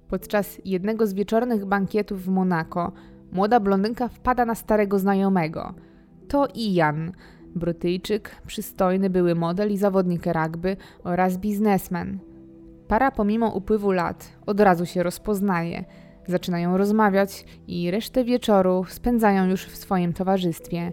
[0.09, 2.93] Podczas jednego z wieczornych bankietów w Monako
[3.33, 5.75] młoda blondynka wpada na starego znajomego.
[6.29, 7.13] To Ian,
[7.57, 12.19] Brytyjczyk, przystojny były model i zawodnik rugby oraz biznesmen.
[12.89, 15.85] Para pomimo upływu lat od razu się rozpoznaje,
[16.27, 20.93] zaczynają rozmawiać i resztę wieczoru spędzają już w swoim towarzystwie.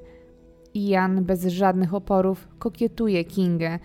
[0.73, 3.79] Ian bez żadnych oporów kokietuje Kingę,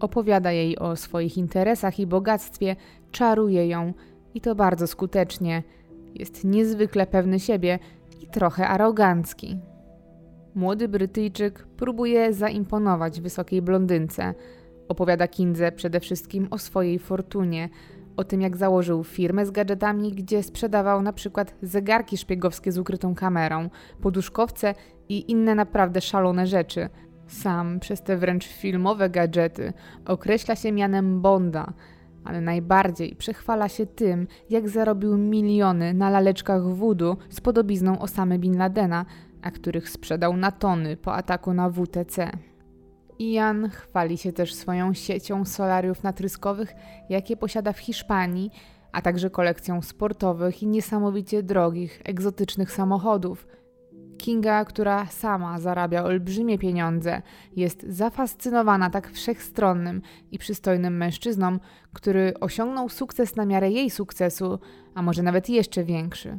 [0.00, 2.76] opowiada jej o swoich interesach i bogactwie,
[3.10, 3.92] czaruje ją
[4.34, 5.62] i to bardzo skutecznie.
[6.14, 7.78] Jest niezwykle pewny siebie
[8.22, 9.58] i trochę arogancki.
[10.56, 14.34] Młody Brytyjczyk próbuje zaimponować wysokiej blondynce.
[14.88, 17.68] Opowiada Kindze przede wszystkim o swojej fortunie,
[18.16, 23.14] o tym jak założył firmę z gadżetami, gdzie sprzedawał na przykład zegarki szpiegowskie z ukrytą
[23.14, 24.74] kamerą, poduszkowce
[25.08, 26.88] i inne naprawdę szalone rzeczy.
[27.26, 29.72] Sam przez te wręcz filmowe gadżety
[30.06, 31.72] określa się mianem Bonda,
[32.24, 38.58] ale najbardziej przechwala się tym, jak zarobił miliony na laleczkach wudu z podobizną Osamy Bin
[38.58, 39.04] Ladena,
[39.46, 42.30] a których sprzedał na tony po ataku na WTC.
[43.18, 46.74] Ian chwali się też swoją siecią solariów natryskowych,
[47.08, 48.50] jakie posiada w Hiszpanii,
[48.92, 53.46] a także kolekcją sportowych i niesamowicie drogich, egzotycznych samochodów.
[54.18, 57.22] Kinga, która sama zarabia olbrzymie pieniądze,
[57.56, 61.58] jest zafascynowana tak wszechstronnym i przystojnym mężczyzną,
[61.92, 64.58] który osiągnął sukces na miarę jej sukcesu,
[64.94, 66.38] a może nawet jeszcze większy.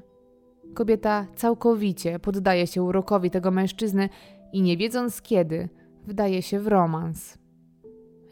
[0.78, 4.10] Kobieta całkowicie poddaje się urokowi tego mężczyzny
[4.54, 5.70] i nie wiedząc kiedy,
[6.08, 7.38] wdaje się w romans.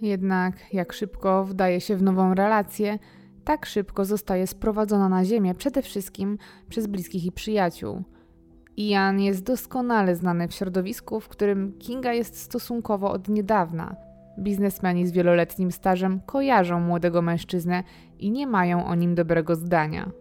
[0.01, 2.99] Jednak jak szybko wdaje się w nową relację,
[3.43, 6.37] tak szybko zostaje sprowadzona na ziemię przede wszystkim
[6.69, 8.03] przez bliskich i przyjaciół.
[8.77, 13.95] Ian jest doskonale znany w środowisku, w którym Kinga jest stosunkowo od niedawna.
[14.39, 17.83] Biznesmeni z wieloletnim stażem kojarzą młodego mężczyznę
[18.19, 20.11] i nie mają o nim dobrego zdania.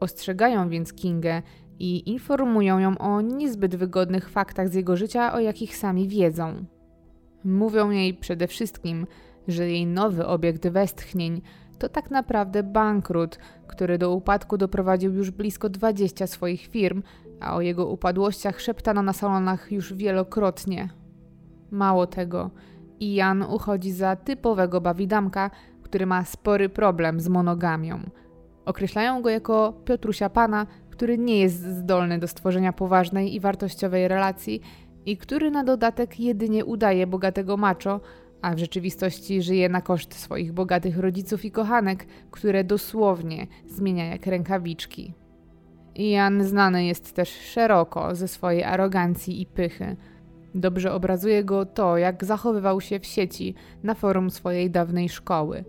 [0.00, 1.42] Ostrzegają więc Kingę
[1.78, 6.64] i informują ją o niezbyt wygodnych faktach z jego życia, o jakich sami wiedzą.
[7.44, 9.06] Mówią jej przede wszystkim,
[9.48, 11.42] że jej nowy obiekt westchnień
[11.78, 17.02] to tak naprawdę bankrut, który do upadku doprowadził już blisko 20 swoich firm,
[17.40, 20.88] a o jego upadłościach szeptano na salonach już wielokrotnie.
[21.70, 22.50] Mało tego,
[23.00, 25.50] Ian uchodzi za typowego bawidamka,
[25.82, 28.00] który ma spory problem z monogamią.
[28.64, 30.66] Określają go jako Piotrusia Pana,
[30.98, 34.60] który nie jest zdolny do stworzenia poważnej i wartościowej relacji
[35.06, 38.00] i który na dodatek jedynie udaje bogatego macho,
[38.42, 44.26] a w rzeczywistości żyje na koszt swoich bogatych rodziców i kochanek, które dosłownie zmienia jak
[44.26, 45.14] rękawiczki.
[45.94, 49.96] Jan znany jest też szeroko ze swojej arogancji i pychy.
[50.54, 55.64] Dobrze obrazuje go to, jak zachowywał się w sieci na forum swojej dawnej szkoły.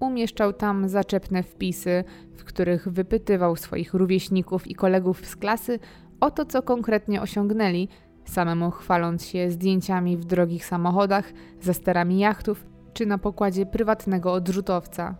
[0.00, 2.04] Umieszczał tam zaczepne wpisy,
[2.36, 5.78] w których wypytywał swoich rówieśników i kolegów z klasy
[6.20, 7.88] o to, co konkretnie osiągnęli,
[8.24, 15.16] samemu chwaląc się zdjęciami w drogich samochodach, za sterami jachtów czy na pokładzie prywatnego odrzutowca.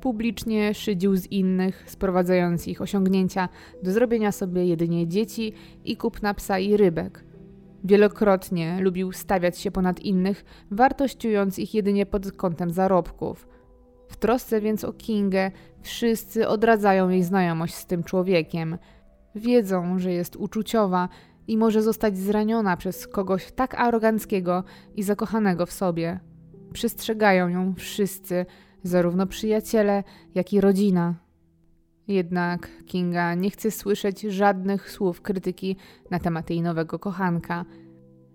[0.00, 3.48] Publicznie szydził z innych, sprowadzając ich osiągnięcia
[3.82, 5.52] do zrobienia sobie jedynie dzieci
[5.84, 7.24] i kupna psa i rybek.
[7.84, 13.57] Wielokrotnie lubił stawiać się ponad innych, wartościując ich jedynie pod kątem zarobków.
[14.18, 15.50] Trosce więc o Kingę
[15.82, 18.78] wszyscy odradzają jej znajomość z tym człowiekiem.
[19.34, 21.08] Wiedzą, że jest uczuciowa
[21.48, 26.20] i może zostać zraniona przez kogoś tak aroganckiego i zakochanego w sobie.
[26.72, 28.46] Przestrzegają ją wszyscy,
[28.82, 30.04] zarówno przyjaciele,
[30.34, 31.14] jak i rodzina.
[32.08, 35.76] Jednak Kinga nie chce słyszeć żadnych słów krytyki
[36.10, 37.64] na temat jej nowego kochanka.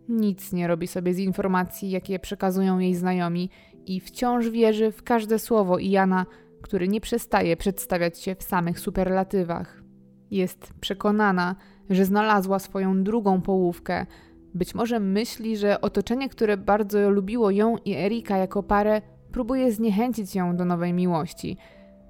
[0.09, 3.49] Nic nie robi sobie z informacji, jakie przekazują jej znajomi,
[3.85, 6.25] i wciąż wierzy w każde słowo Jana,
[6.61, 9.83] który nie przestaje przedstawiać się w samych superlatywach.
[10.31, 11.55] Jest przekonana,
[11.89, 14.05] że znalazła swoją drugą połówkę.
[14.53, 20.35] Być może myśli, że otoczenie, które bardzo lubiło ją i Erika jako parę, próbuje zniechęcić
[20.35, 21.57] ją do nowej miłości.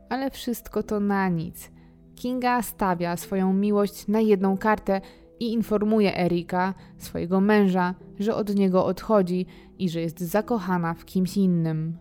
[0.09, 1.71] Ale wszystko to na nic.
[2.15, 5.01] Kinga stawia swoją miłość na jedną kartę
[5.39, 9.45] i informuje Erika, swojego męża, że od niego odchodzi
[9.83, 11.97] i że jest zakochana w kimś innym.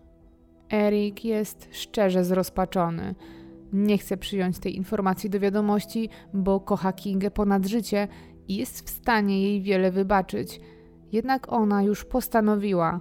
[0.73, 3.15] Erik jest szczerze zrozpaczony.
[3.73, 8.07] Nie chce przyjąć tej informacji do wiadomości, bo kocha Kingę ponad życie
[8.47, 10.61] i jest w stanie jej wiele wybaczyć.
[11.11, 12.99] Jednak ona już postanowiła.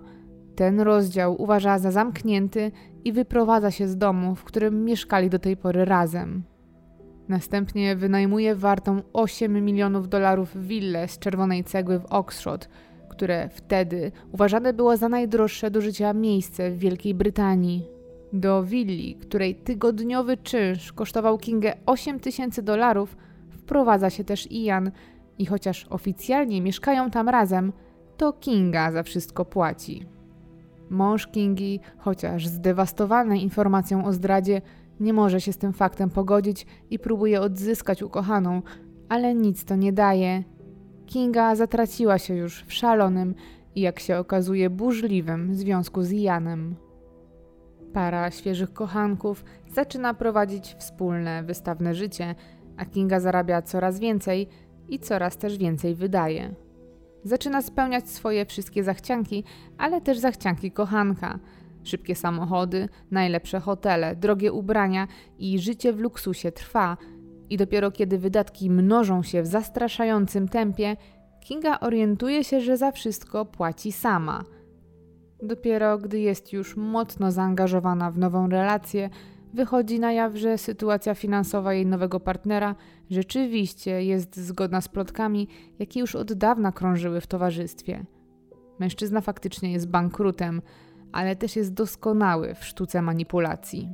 [0.57, 2.73] Ten rozdział uważa za zamknięty
[3.05, 6.42] i wyprowadza się z domu, w którym mieszkali do tej pory razem.
[7.29, 12.68] Następnie wynajmuje wartą 8 milionów dolarów willę z czerwonej cegły w Oxford,
[13.12, 17.87] które wtedy uważane było za najdroższe do życia miejsce w Wielkiej Brytanii.
[18.33, 23.16] Do willi, której tygodniowy czynsz kosztował Kingę 8 tysięcy dolarów,
[23.51, 24.90] wprowadza się też Ian
[25.38, 27.72] i chociaż oficjalnie mieszkają tam razem,
[28.16, 30.07] to Kinga za wszystko płaci.
[30.90, 34.62] Mąż Kingi, chociaż zdewastowany informacją o zdradzie,
[35.01, 38.62] nie może się z tym faktem pogodzić i próbuje odzyskać ukochaną,
[39.09, 40.42] ale nic to nie daje.
[41.07, 43.35] Kinga zatraciła się już w szalonym
[43.75, 46.77] i jak się okazuje burzliwym związku z Janem.
[47.93, 52.35] Para świeżych kochanków zaczyna prowadzić wspólne, wystawne życie,
[52.77, 54.49] a Kinga zarabia coraz więcej
[54.88, 56.55] i coraz też więcej wydaje.
[57.25, 59.45] Zaczyna spełniać swoje wszystkie zachcianki,
[59.79, 61.38] ale też zachcianki kochanka.
[61.85, 66.97] Szybkie samochody, najlepsze hotele, drogie ubrania i życie w luksusie trwa.
[67.50, 70.96] I dopiero kiedy wydatki mnożą się w zastraszającym tempie,
[71.40, 74.44] Kinga orientuje się, że za wszystko płaci sama.
[75.42, 79.11] Dopiero gdy jest już mocno zaangażowana w nową relację,
[79.55, 82.74] wychodzi na jaw, że sytuacja finansowa jej nowego partnera
[83.11, 88.05] rzeczywiście jest zgodna z plotkami, jakie już od dawna krążyły w towarzystwie.
[88.78, 90.62] Mężczyzna faktycznie jest bankrutem,
[91.12, 93.88] ale też jest doskonały w sztuce manipulacji.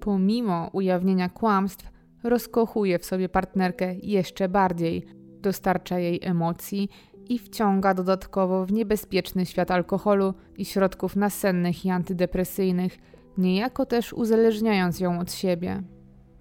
[0.00, 1.93] Pomimo ujawnienia kłamstw,
[2.24, 5.06] rozkochuje w sobie partnerkę jeszcze bardziej,
[5.40, 6.88] dostarcza jej emocji
[7.28, 12.98] i wciąga dodatkowo w niebezpieczny świat alkoholu i środków nasennych i antydepresyjnych,
[13.38, 15.82] niejako też uzależniając ją od siebie.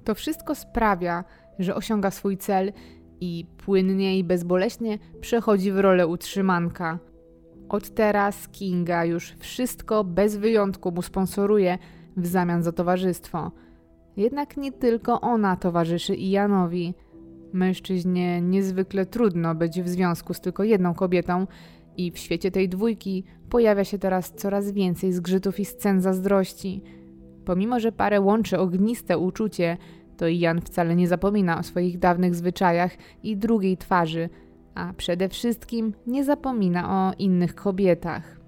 [0.03, 1.23] To wszystko sprawia,
[1.59, 2.73] że osiąga swój cel
[3.21, 6.99] i płynnie i bezboleśnie przechodzi w rolę utrzymanka.
[7.69, 11.77] Od teraz Kinga już wszystko bez wyjątku mu sponsoruje
[12.17, 13.51] w zamian za towarzystwo.
[14.17, 16.93] Jednak nie tylko ona towarzyszy Ianowi.
[17.53, 21.47] Mężczyźnie niezwykle trudno być w związku z tylko jedną kobietą
[21.97, 26.83] i w świecie tej dwójki pojawia się teraz coraz więcej zgrzytów i scen zazdrości.
[27.45, 29.77] Pomimo, że parę łączy ogniste uczucie,
[30.17, 32.91] to Jan wcale nie zapomina o swoich dawnych zwyczajach
[33.23, 34.29] i drugiej twarzy,
[34.75, 38.42] a przede wszystkim nie zapomina o innych kobietach.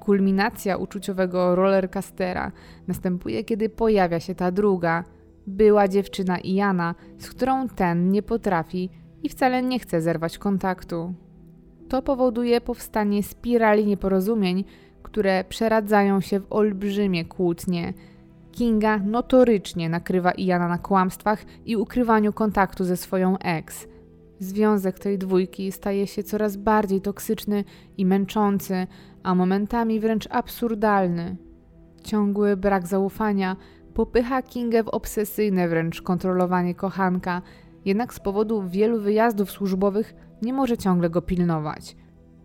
[0.00, 2.52] Kulminacja uczuciowego rollercastera
[2.88, 5.04] następuje, kiedy pojawia się ta druga,
[5.46, 8.90] była dziewczyna Iana, z którą ten nie potrafi
[9.22, 11.14] i wcale nie chce zerwać kontaktu.
[11.88, 14.64] To powoduje powstanie spirali nieporozumień,
[15.02, 17.92] które przeradzają się w olbrzymie kłótnie.
[18.52, 23.88] Kinga notorycznie nakrywa Iana na kłamstwach i ukrywaniu kontaktu ze swoją ex.
[24.40, 27.64] Związek tej dwójki staje się coraz bardziej toksyczny
[27.98, 28.86] i męczący,
[29.22, 31.36] a momentami wręcz absurdalny.
[32.04, 33.56] Ciągły brak zaufania
[33.94, 37.42] popycha Kingę w obsesyjne wręcz kontrolowanie kochanka,
[37.84, 41.96] jednak z powodu wielu wyjazdów służbowych nie może ciągle go pilnować.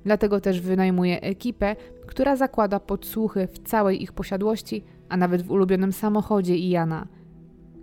[0.04, 1.76] Dlatego też wynajmuje ekipę,
[2.08, 7.08] która zakłada podsłuchy w całej ich posiadłości, a nawet w ulubionym samochodzie Iana.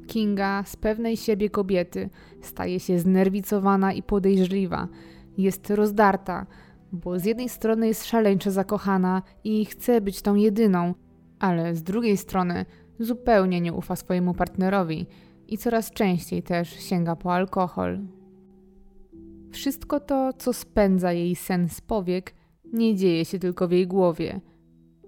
[0.06, 2.10] Kinga z pewnej siebie kobiety
[2.42, 4.88] staje się znerwicowana i podejrzliwa.
[5.38, 6.46] Jest rozdarta,
[6.92, 10.94] bo z jednej strony jest szaleńczo zakochana i chce być tą jedyną,
[11.38, 12.66] ale z drugiej strony
[12.98, 15.06] zupełnie nie ufa swojemu partnerowi
[15.48, 18.00] i coraz częściej też sięga po alkohol.
[19.50, 22.34] Wszystko to, co spędza jej sen z powiek,
[22.72, 24.40] nie dzieje się tylko w jej głowie.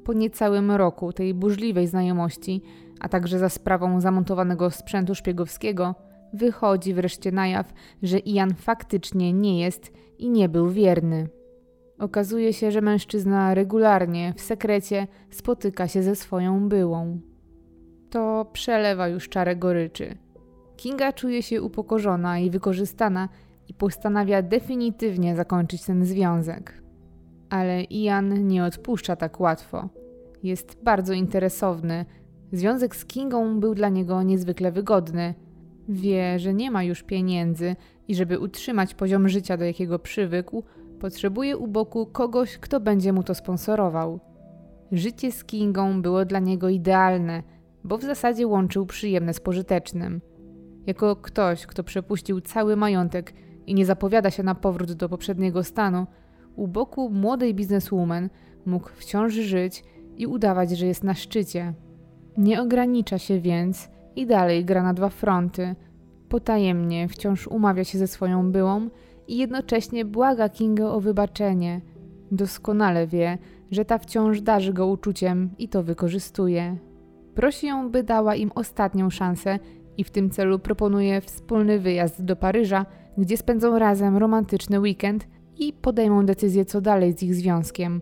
[0.04, 2.62] Po niecałym roku tej burzliwej znajomości,
[3.00, 5.94] a także za sprawą zamontowanego sprzętu szpiegowskiego,
[6.32, 11.28] wychodzi wreszcie na jaw, że Ian faktycznie nie jest i nie był wierny.
[11.98, 17.20] Okazuje się, że mężczyzna regularnie, w sekrecie, spotyka się ze swoją byłą.
[18.10, 20.18] To przelewa już czarę goryczy.
[20.76, 23.28] Kinga czuje się upokorzona i wykorzystana
[23.68, 26.82] i postanawia definitywnie zakończyć ten związek.
[27.50, 29.88] Ale Ian nie odpuszcza tak łatwo.
[30.42, 32.04] Jest bardzo interesowny.
[32.54, 35.34] Związek z Kingą był dla niego niezwykle wygodny.
[35.88, 37.76] Wie, że nie ma już pieniędzy
[38.08, 40.62] i żeby utrzymać poziom życia, do jakiego przywykł,
[41.00, 44.20] potrzebuje u boku kogoś, kto będzie mu to sponsorował.
[44.92, 47.42] Życie z Kingą było dla niego idealne,
[47.84, 50.20] bo w zasadzie łączył przyjemne z pożytecznym.
[50.86, 53.32] Jako ktoś, kto przepuścił cały majątek
[53.66, 56.06] i nie zapowiada się na powrót do poprzedniego stanu,
[56.56, 58.30] u boku młodej bizneswoman
[58.66, 59.84] mógł wciąż żyć
[60.16, 61.74] i udawać, że jest na szczycie.
[62.38, 65.74] Nie ogranicza się więc i dalej gra na dwa fronty.
[66.28, 68.88] Potajemnie wciąż umawia się ze swoją byłą
[69.28, 71.80] i jednocześnie błaga Kingę o wybaczenie.
[72.32, 73.38] Doskonale wie,
[73.70, 76.76] że ta wciąż darzy go uczuciem i to wykorzystuje.
[77.34, 79.58] Prosi ją, by dała im ostatnią szansę
[79.96, 82.86] i w tym celu proponuje wspólny wyjazd do Paryża,
[83.18, 85.26] gdzie spędzą razem romantyczny weekend
[85.58, 88.00] i podejmą decyzję, co dalej z ich związkiem.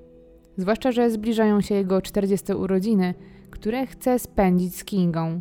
[0.57, 3.14] Zwłaszcza, że zbliżają się jego 40 urodziny,
[3.62, 5.40] które chce spędzić z Kingą.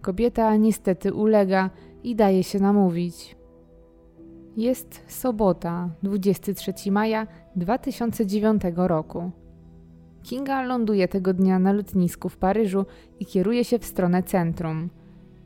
[0.00, 1.70] Kobieta niestety ulega
[2.02, 3.36] i daje się namówić.
[4.56, 9.30] Jest sobota, 23 maja 2009 roku.
[10.22, 12.86] Kinga ląduje tego dnia na lotnisku w Paryżu
[13.20, 14.90] i kieruje się w stronę centrum.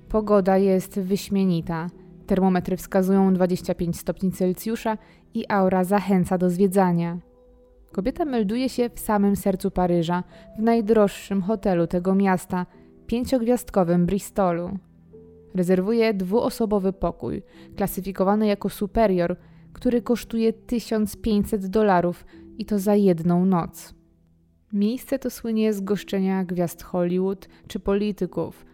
[0.08, 1.86] Pogoda jest wyśmienita.
[2.26, 4.98] Termometry wskazują 25 stopni Celsjusza
[5.34, 7.18] i aura zachęca do zwiedzania.
[7.92, 10.24] Kobieta melduje się w samym sercu Paryża,
[10.59, 12.66] w najdroższym hotelu tego miasta,
[13.07, 14.79] pięciogwiazdkowym Bristolu.
[15.55, 17.42] Rezerwuje dwuosobowy pokój,
[17.76, 19.37] klasyfikowany jako superior,
[19.72, 22.26] który kosztuje 1500 dolarów
[22.59, 23.94] i to za jedną noc.
[24.72, 28.66] Miejsce to słynie z goszczenia gwiazd Hollywood czy polityków.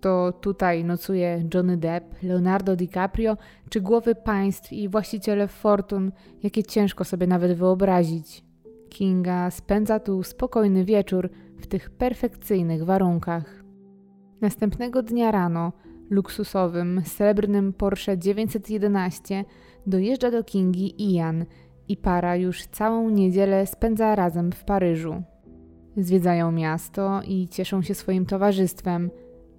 [0.00, 3.36] To tutaj nocuje Johnny Depp, Leonardo DiCaprio
[3.70, 8.49] czy głowy państw i właściciele fortun, jakie ciężko sobie nawet wyobrazić.
[8.90, 13.64] Kinga spędza tu spokojny wieczór w tych perfekcyjnych warunkach.
[14.40, 15.72] Następnego dnia rano
[16.10, 19.44] luksusowym, srebrnym Porsche 911
[19.86, 21.44] dojeżdża do Kingi Ian
[21.88, 25.22] i para już całą niedzielę spędza razem w Paryżu.
[25.96, 29.10] Zwiedzają miasto i cieszą się swoim towarzystwem.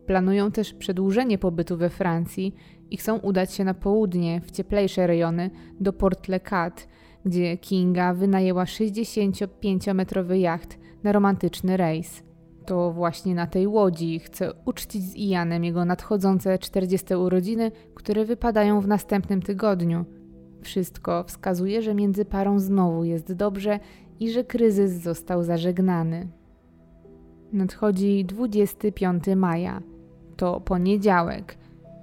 [0.06, 2.56] Planują też przedłużenie pobytu we Francji
[2.90, 6.88] i chcą udać się na południe, w cieplejsze rejony, do Port Le Cat,
[7.26, 12.24] gdzie Kinga wynajęła 65-metrowy jacht na romantyczny rejs.
[12.66, 18.82] To właśnie na tej łodzi chce uczcić z Ianem jego nadchodzące 40 urodziny, które wypadają
[18.82, 20.06] w następnym tygodniu.
[20.62, 23.80] Wszystko wskazuje, że między parą znowu jest dobrze
[24.20, 26.28] i że kryzys został zażegnany.
[27.54, 29.82] Nadchodzi 25 maja.
[30.38, 31.58] To poniedziałek.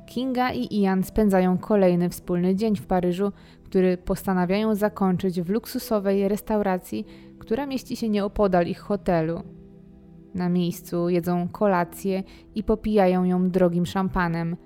[0.06, 3.32] Kinga i Ian spędzają kolejny wspólny dzień w Paryżu,
[3.68, 7.06] który postanawiają zakończyć w luksusowej restauracji,
[7.38, 9.42] która mieści się nieopodal ich hotelu.
[10.34, 12.22] Na miejscu jedzą kolację
[12.54, 14.56] i popijają ją drogim szampanem.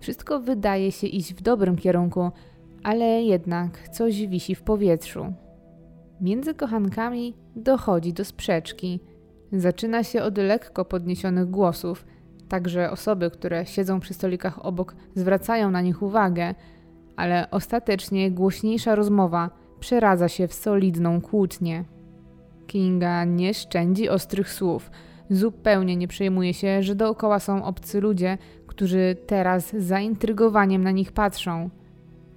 [0.00, 2.30] Wszystko wydaje się iść w dobrym kierunku,
[2.82, 5.32] ale jednak coś wisi w powietrzu.
[6.20, 9.00] Między kochankami dochodzi do sprzeczki.
[9.52, 12.06] Zaczyna się od lekko podniesionych głosów,
[12.48, 16.54] także osoby, które siedzą przy stolikach obok, zwracają na nich uwagę,
[17.16, 19.50] ale ostatecznie głośniejsza rozmowa
[19.80, 21.84] przeradza się w solidną kłótnię.
[22.66, 24.90] Kinga nie szczędzi ostrych słów.
[25.30, 31.12] Zupełnie nie przejmuje się, że dookoła są obcy ludzie, którzy teraz z zaintrygowaniem na nich
[31.12, 31.70] patrzą.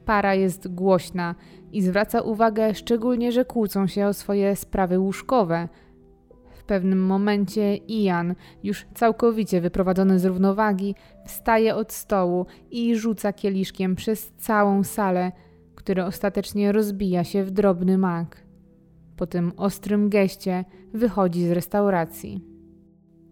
[0.06, 1.36] Para jest głośna
[1.72, 5.70] i zwraca uwagę szczególnie, że kłócą się o swoje sprawy łóżkowe.
[6.68, 10.96] Pewnym momencie Ian, już całkowicie wyprowadzony z równowagi,
[11.26, 15.32] wstaje od stołu i rzuca kieliszkiem przez całą salę,
[15.76, 18.44] który ostatecznie rozbija się w drobny mak.
[19.18, 22.44] Po tym ostrym geście wychodzi z restauracji.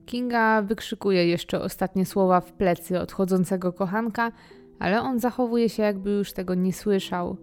[0.06, 4.32] Kinga wykrzykuje jeszcze ostatnie słowa w plecy odchodzącego kochanka,
[4.80, 7.38] ale on zachowuje się, jakby już tego nie słyszał.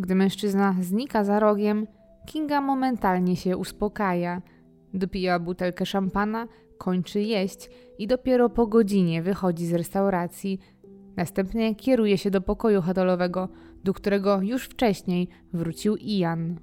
[0.00, 1.86] Gdy mężczyzna znika za rogiem,
[2.26, 4.42] Kinga momentalnie się uspokaja.
[4.94, 10.60] Dopija butelkę szampana, kończy jeść i dopiero po godzinie wychodzi z restauracji.
[11.16, 13.48] Następnie kieruje się do pokoju hotelowego,
[13.84, 16.56] do którego już wcześniej wrócił Ian.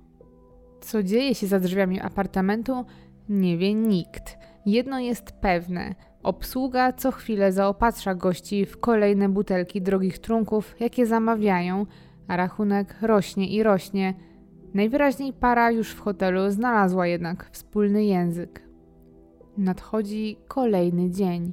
[0.82, 2.86] Co dzieje się za drzwiami apartamentu,
[3.30, 4.38] nie wie nikt.
[4.66, 11.86] Jedno jest pewne: obsługa co chwilę zaopatrza gości w kolejne butelki drogich trunków, jakie zamawiają,
[12.28, 14.14] a rachunek rośnie i rośnie.
[14.76, 18.62] Najwyraźniej para już w hotelu znalazła jednak wspólny język.
[19.58, 21.52] Nadchodzi kolejny dzień.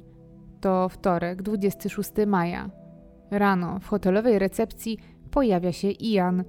[0.61, 2.69] To wtorek, 26 maja.
[3.31, 4.97] Rano w hotelowej recepcji
[5.31, 6.43] pojawia się Ian.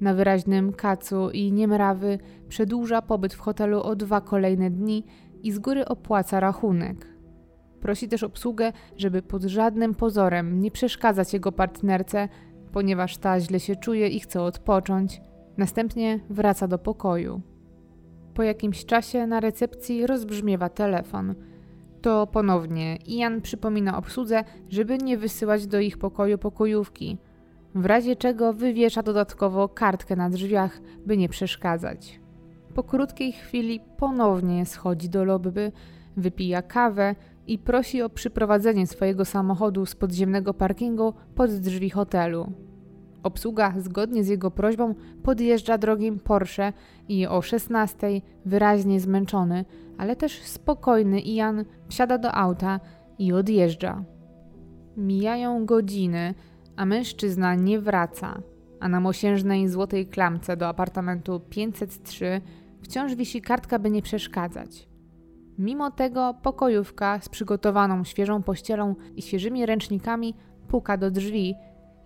[0.00, 2.18] Na wyraźnym kacu i niemrawy
[2.48, 5.04] przedłuża pobyt w hotelu o dwa kolejne dni
[5.42, 7.06] i z góry opłaca rachunek.
[7.80, 12.28] Prosi też obsługę, żeby pod żadnym pozorem nie przeszkadzać jego partnerce,
[12.72, 15.20] ponieważ ta źle się czuje i chce odpocząć.
[15.56, 17.40] Następnie wraca do pokoju.
[18.34, 21.34] Po jakimś czasie na recepcji rozbrzmiewa telefon.
[22.02, 27.18] To ponownie Ian przypomina obsłudze, żeby nie wysyłać do ich pokoju pokojówki,
[27.74, 32.20] w razie czego wywiesza dodatkowo kartkę na drzwiach, by nie przeszkadzać.
[32.74, 35.72] Po krótkiej chwili ponownie schodzi do lobby,
[36.16, 37.14] wypija kawę
[37.46, 42.52] i prosi o przyprowadzenie swojego samochodu z podziemnego parkingu pod drzwi hotelu.
[43.22, 46.72] Obsługa, zgodnie z jego prośbą, podjeżdża drogim Porsche
[47.08, 49.64] i o 16 wyraźnie zmęczony,
[49.98, 52.80] ale też spokojny Ian wsiada do auta
[53.18, 54.04] i odjeżdża.
[54.96, 56.34] Mijają godziny,
[56.76, 58.42] a mężczyzna nie wraca,
[58.80, 62.40] a na mosiężnej złotej klamce do apartamentu 503
[62.82, 64.88] wciąż wisi kartka, by nie przeszkadzać.
[65.58, 70.34] Mimo tego pokojówka z przygotowaną świeżą pościelą i świeżymi ręcznikami
[70.68, 71.54] puka do drzwi,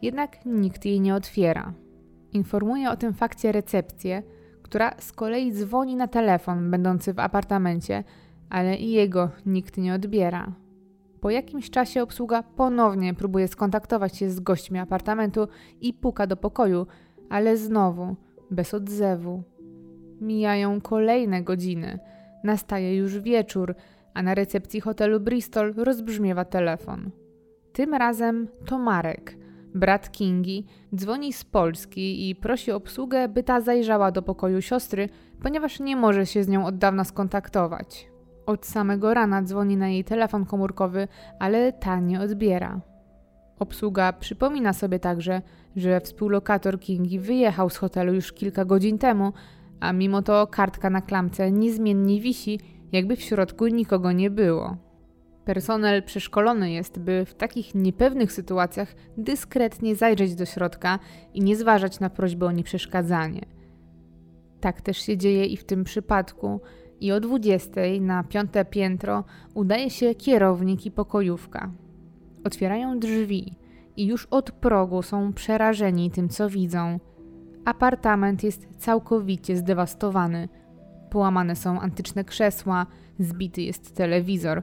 [0.02, 1.72] jednak nikt jej nie otwiera.
[2.32, 4.22] Informuje o tym fakcie recepcję,
[4.62, 8.04] która z kolei dzwoni na telefon będący w apartamencie,
[8.50, 10.52] ale i jego nikt nie odbiera.
[11.20, 15.48] Po jakimś czasie obsługa ponownie próbuje skontaktować się z gośćmi apartamentu
[15.80, 16.86] i puka do pokoju,
[17.28, 18.16] ale znowu
[18.50, 19.42] bez odzewu.
[20.20, 21.98] Mijają kolejne godziny.
[22.44, 23.74] Nastaje już wieczór,
[24.14, 27.10] a na recepcji hotelu Bristol rozbrzmiewa telefon.
[27.72, 29.36] Tym razem to Marek,
[29.74, 35.08] brat Kingi, dzwoni z Polski i prosi obsługę, by ta zajrzała do pokoju siostry,
[35.42, 38.10] ponieważ nie może się z nią od dawna skontaktować.
[38.46, 41.08] Od samego rana dzwoni na jej telefon komórkowy,
[41.38, 42.80] ale ta nie odbiera.
[43.58, 45.42] Obsługa przypomina sobie także,
[45.76, 49.32] że współlokator Kingi wyjechał z hotelu już kilka godzin temu,
[49.80, 52.60] a mimo to kartka na klamce niezmiennie wisi,
[52.92, 54.89] jakby w środku nikogo nie było.
[55.44, 60.98] Personel przeszkolony jest, by w takich niepewnych sytuacjach dyskretnie zajrzeć do środka
[61.34, 63.46] i nie zważać na prośbę o nieprzeszkadzanie.
[64.60, 66.60] Tak też się dzieje i w tym przypadku,
[67.00, 69.24] i o 20 na piąte piętro
[69.54, 71.70] udaje się kierownik i pokojówka.
[72.44, 73.54] Otwierają drzwi
[73.96, 77.00] i już od progu są przerażeni tym, co widzą.
[77.64, 80.48] Apartament jest całkowicie zdewastowany.
[81.10, 82.86] Połamane są antyczne krzesła,
[83.18, 84.62] zbity jest telewizor.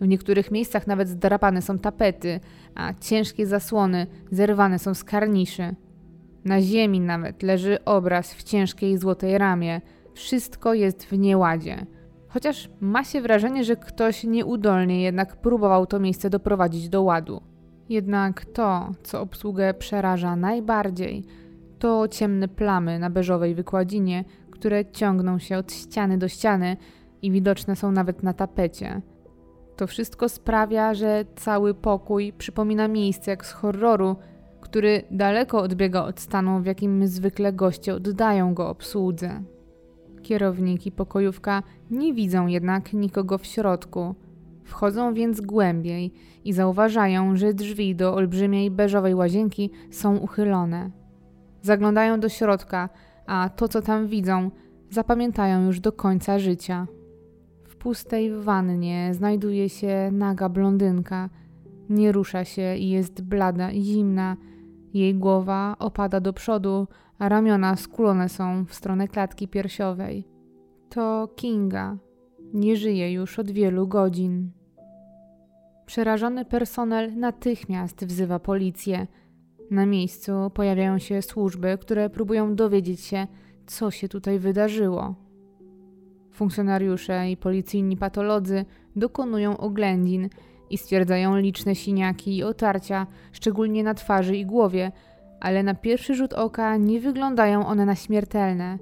[0.00, 2.40] W niektórych miejscach nawet zdrapane są tapety,
[2.74, 5.74] a ciężkie zasłony zerwane są z karniszy.
[6.44, 9.80] Na ziemi nawet leży obraz w ciężkiej złotej ramie.
[10.14, 11.86] Wszystko jest w nieładzie.
[12.28, 17.40] Chociaż ma się wrażenie, że ktoś nieudolnie jednak próbował to miejsce doprowadzić do ładu.
[17.88, 21.24] Jednak to, co obsługę przeraża najbardziej,
[21.78, 26.76] to ciemne plamy na beżowej wykładzinie, które ciągną się od ściany do ściany
[27.22, 29.00] i widoczne są nawet na tapecie.
[29.78, 34.16] To wszystko sprawia, że cały pokój przypomina miejsce jak z horroru,
[34.60, 39.42] który daleko odbiega od stanu, w jakim zwykle goście oddają go obsłudze.
[40.22, 44.14] Kierownik i pokojówka nie widzą jednak nikogo w środku.
[44.64, 46.12] Wchodzą więc głębiej
[46.44, 50.90] i zauważają, że drzwi do olbrzymiej beżowej łazienki są uchylone.
[51.62, 52.88] Zaglądają do środka,
[53.26, 54.50] a to, co tam widzą,
[54.90, 56.86] zapamiętają już do końca życia.
[57.78, 61.30] Pustej wannie znajduje się naga blondynka.
[61.88, 64.36] Nie rusza się i jest blada i zimna.
[64.94, 66.86] Jej głowa opada do przodu,
[67.18, 70.24] a ramiona skulone są w stronę klatki piersiowej.
[70.88, 71.96] To Kinga.
[72.54, 74.50] Nie żyje już od wielu godzin.
[75.86, 79.06] Przerażony personel natychmiast wzywa policję.
[79.70, 83.26] Na miejscu pojawiają się służby, które próbują dowiedzieć się,
[83.66, 85.27] co się tutaj wydarzyło.
[86.38, 88.64] Funkcjonariusze i policyjni patolodzy
[88.96, 90.28] dokonują oględzin
[90.70, 94.92] i stwierdzają liczne siniaki i otarcia, szczególnie na twarzy i głowie,
[95.40, 98.78] ale na pierwszy rzut oka nie wyglądają one na śmiertelne.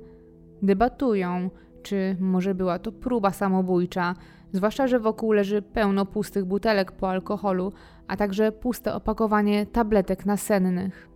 [0.62, 1.50] Debatują,
[1.82, 4.14] czy może była to próba samobójcza,
[4.52, 7.72] zwłaszcza że wokół leży pełno pustych butelek po alkoholu,
[8.08, 11.08] a także puste opakowanie tabletek nasennych.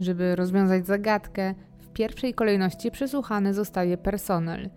[0.00, 4.70] Żeby rozwiązać zagadkę, w pierwszej kolejności przesłuchany zostaje personel.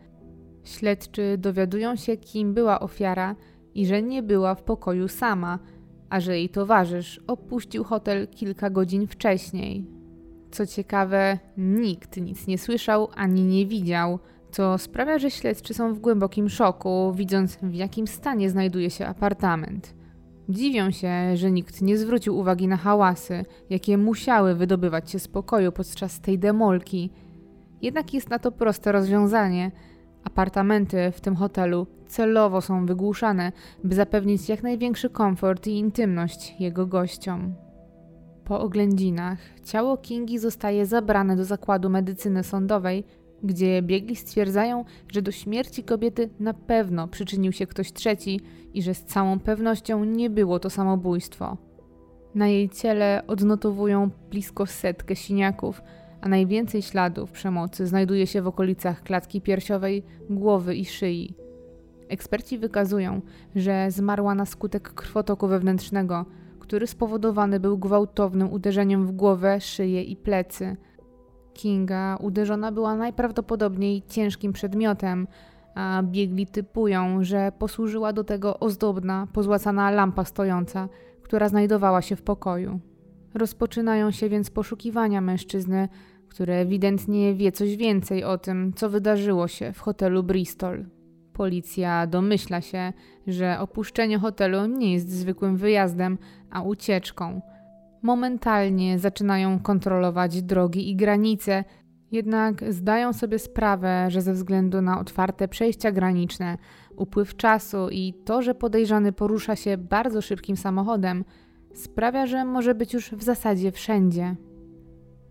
[0.64, 3.36] Śledczy dowiadują się, kim była ofiara
[3.76, 5.60] i że nie była w pokoju sama,
[6.10, 9.86] a że jej towarzysz opuścił hotel kilka godzin wcześniej.
[10.52, 14.20] Co ciekawe, nikt nic nie słyszał ani nie widział,
[14.52, 19.96] co sprawia, że śledczy są w głębokim szoku, widząc w jakim stanie znajduje się apartament.
[20.50, 25.72] Dziwią się, że nikt nie zwrócił uwagi na hałasy, jakie musiały wydobywać się z pokoju
[25.72, 27.10] podczas tej demolki.
[27.82, 29.72] Jednak jest na to proste rozwiązanie.
[30.24, 33.52] Apartamenty w tym hotelu celowo są wygłuszane,
[33.84, 37.54] by zapewnić jak największy komfort i intymność jego gościom.
[38.46, 43.04] Po oględzinach ciało Kingi zostaje zabrane do zakładu medycyny sądowej,
[43.44, 48.42] gdzie biegli stwierdzają, że do śmierci kobiety na pewno przyczynił się ktoś trzeci
[48.74, 51.58] i że z całą pewnością nie było to samobójstwo.
[52.36, 55.82] Na jej ciele odnotowują blisko setkę siniaków,
[56.22, 61.36] a najwięcej śladów przemocy znajduje się w okolicach klatki piersiowej, głowy i szyi.
[62.10, 63.22] Eksperci wykazują,
[63.56, 66.26] że zmarła na skutek krwotoku wewnętrznego,
[66.60, 70.78] który spowodowany był gwałtownym uderzeniem w głowę, szyję i plecy.
[71.54, 75.28] Kinga uderzona była najprawdopodobniej ciężkim przedmiotem,
[75.76, 80.90] a biegli typują, że posłużyła do tego ozdobna, pozłacana lampa stojąca,
[81.24, 82.80] która znajdowała się w pokoju.
[83.34, 85.90] Rozpoczynają się więc poszukiwania mężczyzny,
[86.28, 90.86] który ewidentnie wie coś więcej o tym, co wydarzyło się w hotelu Bristol.
[91.34, 92.94] Policja domyśla się,
[93.28, 96.18] że opuszczenie hotelu nie jest zwykłym wyjazdem,
[96.52, 97.42] a ucieczką.
[98.02, 101.64] Momentalnie zaczynają kontrolować drogi i granice,
[102.12, 106.58] jednak zdają sobie sprawę, że ze względu na otwarte przejścia graniczne,
[106.96, 111.26] upływ czasu i to, że podejrzany porusza się bardzo szybkim samochodem,
[111.74, 114.36] sprawia, że może być już w zasadzie wszędzie.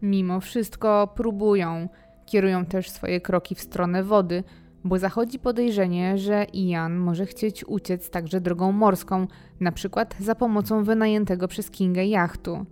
[0.02, 1.88] Mimo wszystko próbują,
[2.26, 4.44] kierują też swoje kroki w stronę wody,
[4.84, 9.26] bo zachodzi podejrzenie, że Ian może chcieć uciec także drogą morską,
[9.60, 12.66] na przykład za pomocą wynajętego przez Kingę jachtu.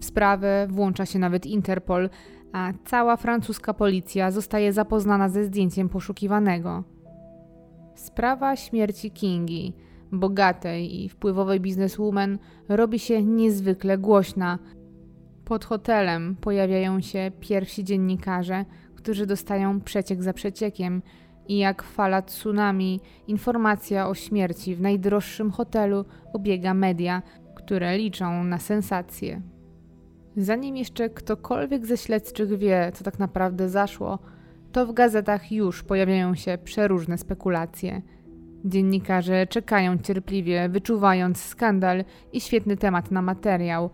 [0.00, 2.10] W sprawę włącza się nawet Interpol,
[2.52, 6.84] a cała francuska policja zostaje zapoznana ze zdjęciem poszukiwanego.
[7.94, 9.74] Sprawa śmierci Kingi,
[10.12, 12.38] bogatej i wpływowej bizneswoman,
[12.68, 14.58] robi się niezwykle głośna.
[15.44, 21.02] Pod hotelem pojawiają się pierwsi dziennikarze, którzy dostają przeciek za przeciekiem
[21.48, 27.22] i jak fala tsunami, informacja o śmierci w najdroższym hotelu obiega media,
[27.54, 29.42] które liczą na sensację.
[30.36, 34.18] Zanim jeszcze ktokolwiek ze śledczych wie, co tak naprawdę zaszło,
[34.72, 38.02] to w gazetach już pojawiają się przeróżne spekulacje.
[38.64, 43.90] Dziennikarze czekają cierpliwie, wyczuwając skandal i świetny temat na materiał,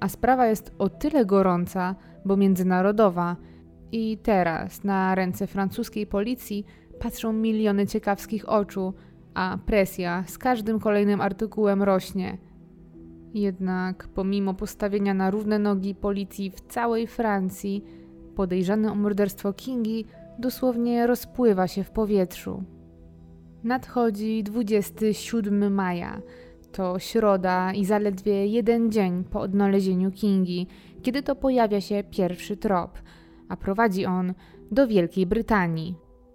[0.00, 1.94] a sprawa jest o tyle gorąca,
[2.24, 3.36] bo międzynarodowa
[3.92, 6.66] i teraz na ręce francuskiej policji
[7.00, 8.94] patrzą miliony ciekawskich oczu,
[9.34, 12.38] a presja z każdym kolejnym artykułem rośnie.
[13.34, 17.84] Jednak pomimo postawienia na równe nogi policji w całej Francji,
[18.34, 20.04] podejrzany o morderstwo Kingi
[20.38, 22.64] dosłownie rozpływa się w powietrzu.
[23.64, 26.20] Nadchodzi 27 maja.
[26.72, 30.66] To środa i zaledwie jeden dzień po odnalezieniu Kingi,
[31.02, 32.98] kiedy to pojawia się pierwszy trop,
[33.48, 34.34] a prowadzi on
[34.70, 35.94] do Wielkiej Brytanii.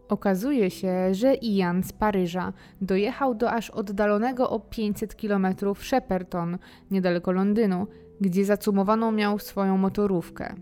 [0.09, 6.57] Okazuje się, że Ian z Paryża dojechał do aż oddalonego o 500 km Shepperton,
[6.91, 7.87] niedaleko Londynu,
[8.21, 10.55] gdzie zacumowano miał swoją motorówkę.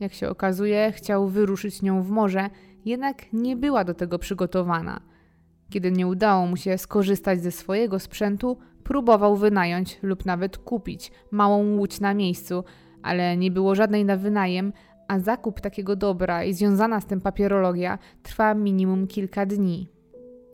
[0.00, 2.50] Jak się okazuje, chciał wyruszyć nią w morze,
[2.84, 5.09] jednak nie była do tego przygotowana.
[5.70, 11.76] Kiedy nie udało mu się skorzystać ze swojego sprzętu, próbował wynająć lub nawet kupić małą
[11.76, 12.64] łódź na miejscu,
[13.02, 14.72] ale nie było żadnej na wynajem,
[15.08, 19.88] a zakup takiego dobra i związana z tym papierologia trwa minimum kilka dni.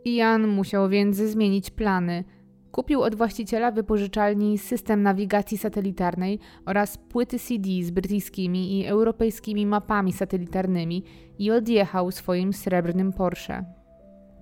[0.05, 2.25] Ian musiał więc zmienić plany.
[2.73, 10.12] Kupił od właściciela wypożyczalni system nawigacji satelitarnej oraz płyty CD z brytyjskimi i europejskimi mapami
[10.12, 11.03] satelitarnymi
[11.39, 13.76] i odjechał swoim srebrnym Porsche.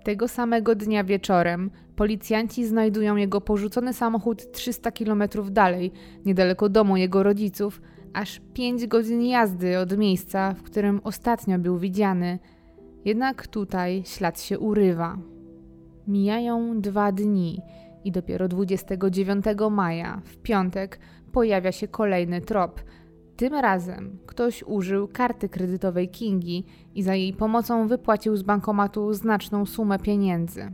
[0.05, 5.93] Tego samego dnia wieczorem policjanci znajdują jego porzucony samochód 300 km dalej,
[6.25, 7.83] niedaleko domu jego rodziców,
[8.13, 12.39] aż 5 godzin jazdy od miejsca, w którym ostatnio był widziany.
[13.05, 15.19] Jednak tutaj ślad się urywa.
[16.07, 17.61] Mijają dwa dni
[18.05, 20.99] i dopiero 29 maja, w piątek,
[21.33, 22.81] pojawia się kolejny trop.
[23.37, 26.65] Tym razem ktoś użył karty kredytowej Kingi
[26.95, 30.73] i za jej pomocą wypłacił z bankomatu znaczną sumę pieniędzy.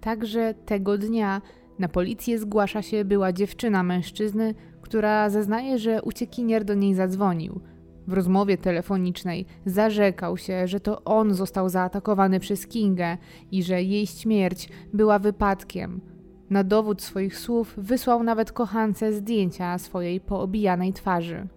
[0.00, 1.42] Także tego dnia
[1.78, 7.60] na policję zgłasza się była dziewczyna mężczyzny, która zeznaje, że uciekinier do niej zadzwonił.
[8.06, 13.18] W rozmowie telefonicznej zarzekał się, że to on został zaatakowany przez Kingę
[13.50, 16.00] i że jej śmierć była wypadkiem.
[16.50, 21.48] Na dowód swoich słów wysłał nawet kochance zdjęcia swojej poobijanej twarzy.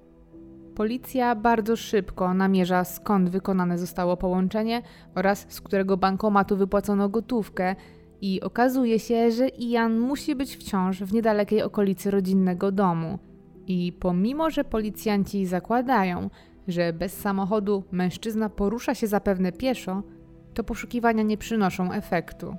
[0.80, 4.82] Policja bardzo szybko namierza skąd wykonane zostało połączenie
[5.16, 7.76] oraz z którego bankomatu wypłacono gotówkę
[8.22, 13.20] i okazuje się, że Ian musi być wciąż w niedalekiej okolicy rodzinnego domu.
[13.68, 16.30] I pomimo, że policjanci zakładają,
[16.68, 20.04] że bez samochodu mężczyzna porusza się zapewne pieszo,
[20.54, 22.56] to poszukiwania nie przynoszą efektu.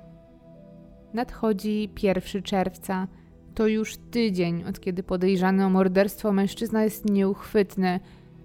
[1.13, 3.07] Nadchodzi 1 czerwca.
[3.61, 7.99] To już tydzień, od kiedy podejrzany o morderstwo mężczyzna jest nieuchwytny,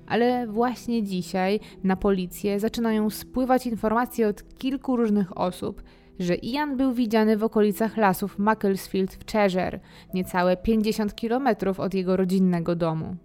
[0.06, 5.82] ale właśnie dzisiaj na policję zaczynają spływać informacje od kilku różnych osób,
[6.18, 9.80] że Ian był widziany w okolicach lasów Macclesfield w Cheshire,
[10.14, 13.16] niecałe 50 kilometrów od jego rodzinnego domu.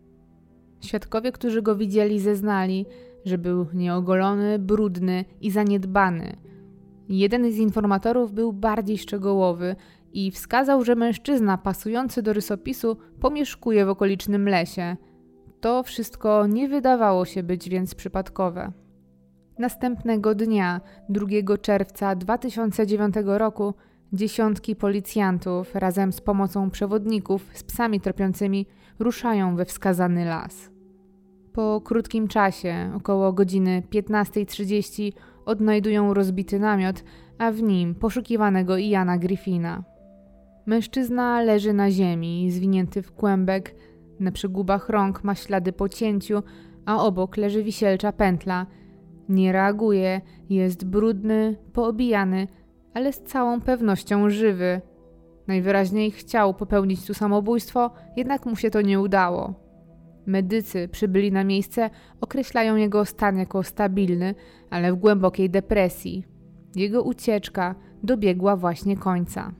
[0.81, 2.85] Świadkowie, którzy go widzieli, zeznali,
[3.25, 6.35] że był nieogolony, brudny i zaniedbany.
[7.09, 9.75] Jeden z informatorów był bardziej szczegółowy
[10.13, 14.95] i wskazał, że mężczyzna pasujący do rysopisu pomieszkuje w okolicznym lesie.
[15.61, 18.71] To wszystko nie wydawało się być więc przypadkowe.
[19.59, 23.73] Następnego dnia, 2 czerwca 2009 roku,
[24.13, 28.65] dziesiątki policjantów razem z pomocą przewodników z psami tropiącymi
[28.99, 30.69] ruszają we wskazany las.
[31.53, 35.11] Po krótkim czasie, około godziny 15.30,
[35.45, 37.03] odnajdują rozbity namiot,
[37.37, 39.83] a w nim poszukiwanego Iana Griffina.
[40.65, 43.75] Mężczyzna leży na ziemi, zwinięty w kłębek,
[44.19, 46.43] na przygubach rąk ma ślady po cięciu,
[46.85, 48.65] a obok leży wisielcza pętla–
[49.31, 52.47] nie reaguje, jest brudny, poobijany,
[52.93, 54.81] ale z całą pewnością żywy.
[55.47, 59.53] Najwyraźniej chciał popełnić tu samobójstwo, jednak mu się to nie udało.
[60.25, 61.89] Medycy przybyli na miejsce,
[62.21, 64.35] określają jego stan jako stabilny,
[64.69, 66.25] ale w głębokiej depresji.
[66.75, 69.51] Jego ucieczka dobiegła właśnie końca.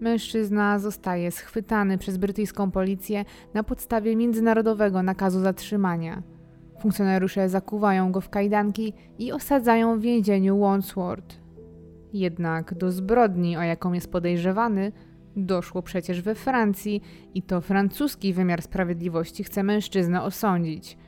[0.00, 3.24] Mężczyzna zostaje schwytany przez brytyjską policję
[3.54, 6.22] na podstawie międzynarodowego nakazu zatrzymania.
[6.80, 11.40] Funkcjonariusze zakuwają go w kajdanki i osadzają w więzieniu Wandsworth.
[12.12, 14.92] Jednak do zbrodni, o jaką jest podejrzewany,
[15.36, 17.02] doszło przecież we Francji
[17.34, 20.98] i to francuski wymiar sprawiedliwości chce mężczyznę osądzić.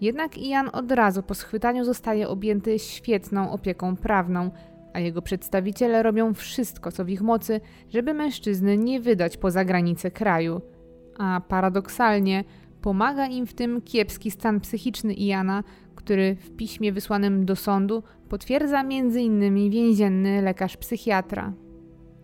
[0.00, 4.50] Jednak Ian od razu po schwytaniu zostaje objęty świetną opieką prawną,
[4.98, 10.10] a jego przedstawiciele robią wszystko, co w ich mocy, żeby mężczyzny nie wydać poza granice
[10.10, 10.60] kraju.
[11.18, 12.44] A paradoksalnie,
[12.82, 18.80] Pomaga im w tym kiepski stan psychiczny Iana, który w piśmie wysłanym do sądu potwierdza
[18.80, 19.70] m.in.
[19.70, 21.52] więzienny lekarz psychiatra.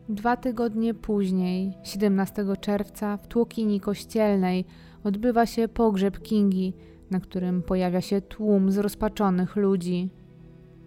[0.09, 4.65] Dwa tygodnie później, 17 czerwca, w tłokini kościelnej
[5.05, 6.75] odbywa się pogrzeb Kingi,
[7.11, 10.11] na którym pojawia się tłum zrozpaczonych ludzi.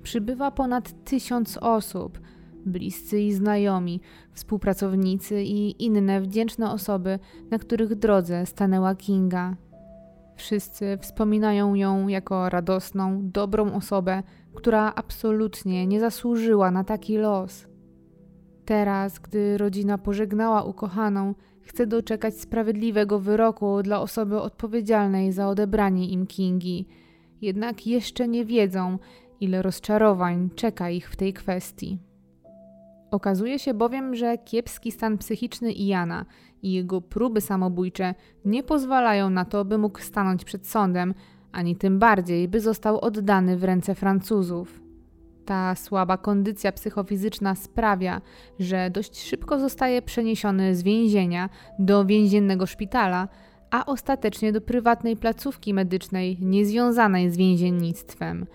[0.03, 2.19] Przybywa ponad tysiąc osób,
[2.65, 4.01] bliscy i znajomi,
[4.33, 7.19] współpracownicy i inne wdzięczne osoby,
[7.51, 9.55] na których drodze stanęła Kinga.
[10.35, 14.23] Wszyscy wspominają ją jako radosną, dobrą osobę,
[14.55, 17.67] która absolutnie nie zasłużyła na taki los.
[18.65, 26.27] Teraz, gdy rodzina pożegnała ukochaną, chce doczekać sprawiedliwego wyroku dla osoby odpowiedzialnej za odebranie im
[26.27, 26.87] Kingi.
[27.41, 28.97] Jednak jeszcze nie wiedzą,
[29.41, 31.97] ile rozczarowań czeka ich w tej kwestii.
[33.11, 36.25] Okazuje się bowiem, że kiepski stan psychiczny Iana
[36.63, 38.15] i jego próby samobójcze
[38.45, 41.13] nie pozwalają na to, by mógł stanąć przed sądem,
[41.51, 44.81] ani tym bardziej, by został oddany w ręce Francuzów.
[45.45, 48.21] Ta słaba kondycja psychofizyczna sprawia,
[48.59, 53.27] że dość szybko zostaje przeniesiony z więzienia do więziennego szpitala,
[53.71, 58.45] a ostatecznie do prywatnej placówki medycznej niezwiązanej z więziennictwem.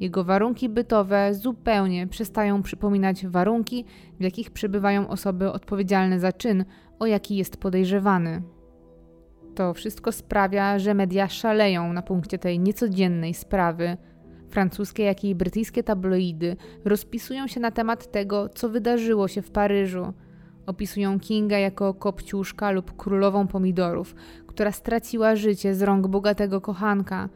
[0.00, 3.84] Jego warunki bytowe zupełnie przestają przypominać warunki,
[4.20, 6.64] w jakich przebywają osoby odpowiedzialne za czyn,
[6.98, 8.42] o jaki jest podejrzewany.
[9.54, 13.96] To wszystko sprawia, że media szaleją na punkcie tej niecodziennej sprawy.
[14.50, 20.12] Francuskie, jak i brytyjskie tabloidy rozpisują się na temat tego, co wydarzyło się w Paryżu.
[20.66, 24.14] Opisują Kinga jako kopciuszka lub królową pomidorów,
[24.46, 27.28] która straciła życie z rąk bogatego kochanka.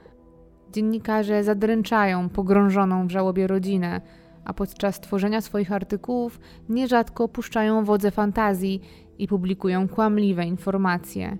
[0.73, 4.01] Dziennikarze zadręczają pogrążoną w żałobie rodzinę,
[4.45, 8.81] a podczas tworzenia swoich artykułów nierzadko puszczają wodze fantazji
[9.19, 11.39] i publikują kłamliwe informacje.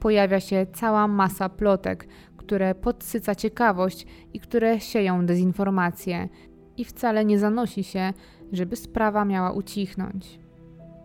[0.00, 6.28] Pojawia się cała masa plotek, które podsyca ciekawość i które sieją dezinformację,
[6.76, 8.12] i wcale nie zanosi się,
[8.52, 10.40] żeby sprawa miała ucichnąć.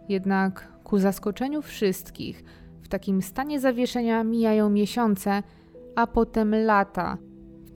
[0.10, 2.44] Jednak ku zaskoczeniu wszystkich,
[2.82, 5.44] w takim stanie zawieszenia mijają miesiące,
[5.96, 7.18] a potem lata,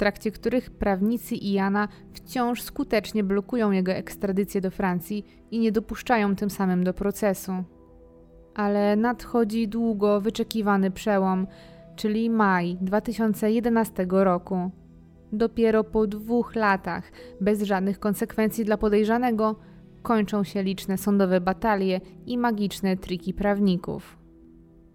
[0.02, 6.50] trakcie których prawnicy Iana wciąż skutecznie blokują jego ekstradycję do Francji i nie dopuszczają tym
[6.50, 7.52] samym do procesu.
[8.56, 11.48] Ale nadchodzi długo wyczekiwany przełom,
[11.96, 14.72] czyli maj 2011 roku.
[15.32, 19.56] Dopiero po dwóch latach, bez żadnych konsekwencji dla podejrzanego,
[20.02, 24.21] kończą się liczne sądowe batalie i magiczne triki prawników.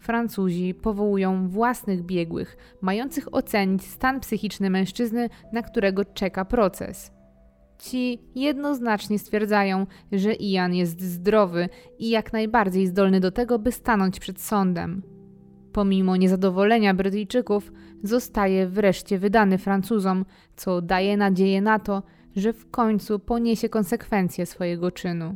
[0.07, 7.12] Francuzi powołują własnych biegłych, mających ocenić stan psychiczny mężczyzny, na którego czeka proces.
[7.78, 14.20] Ci jednoznacznie stwierdzają, że Ian jest zdrowy i jak najbardziej zdolny do tego, by stanąć
[14.20, 15.02] przed sądem.
[15.72, 20.24] Pomimo niezadowolenia Brytyjczyków, zostaje wreszcie wydany Francuzom,
[20.57, 22.02] co daje nadzieję na to,
[22.36, 25.34] że w końcu poniesie konsekwencje swojego czynu.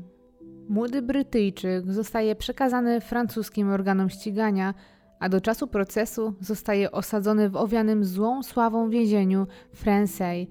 [0.70, 4.74] Młody Brytyjczyk zostaje przekazany francuskim organom ścigania,
[5.20, 10.48] a do czasu procesu zostaje osadzony w owianym złą sławą więzieniu Francais.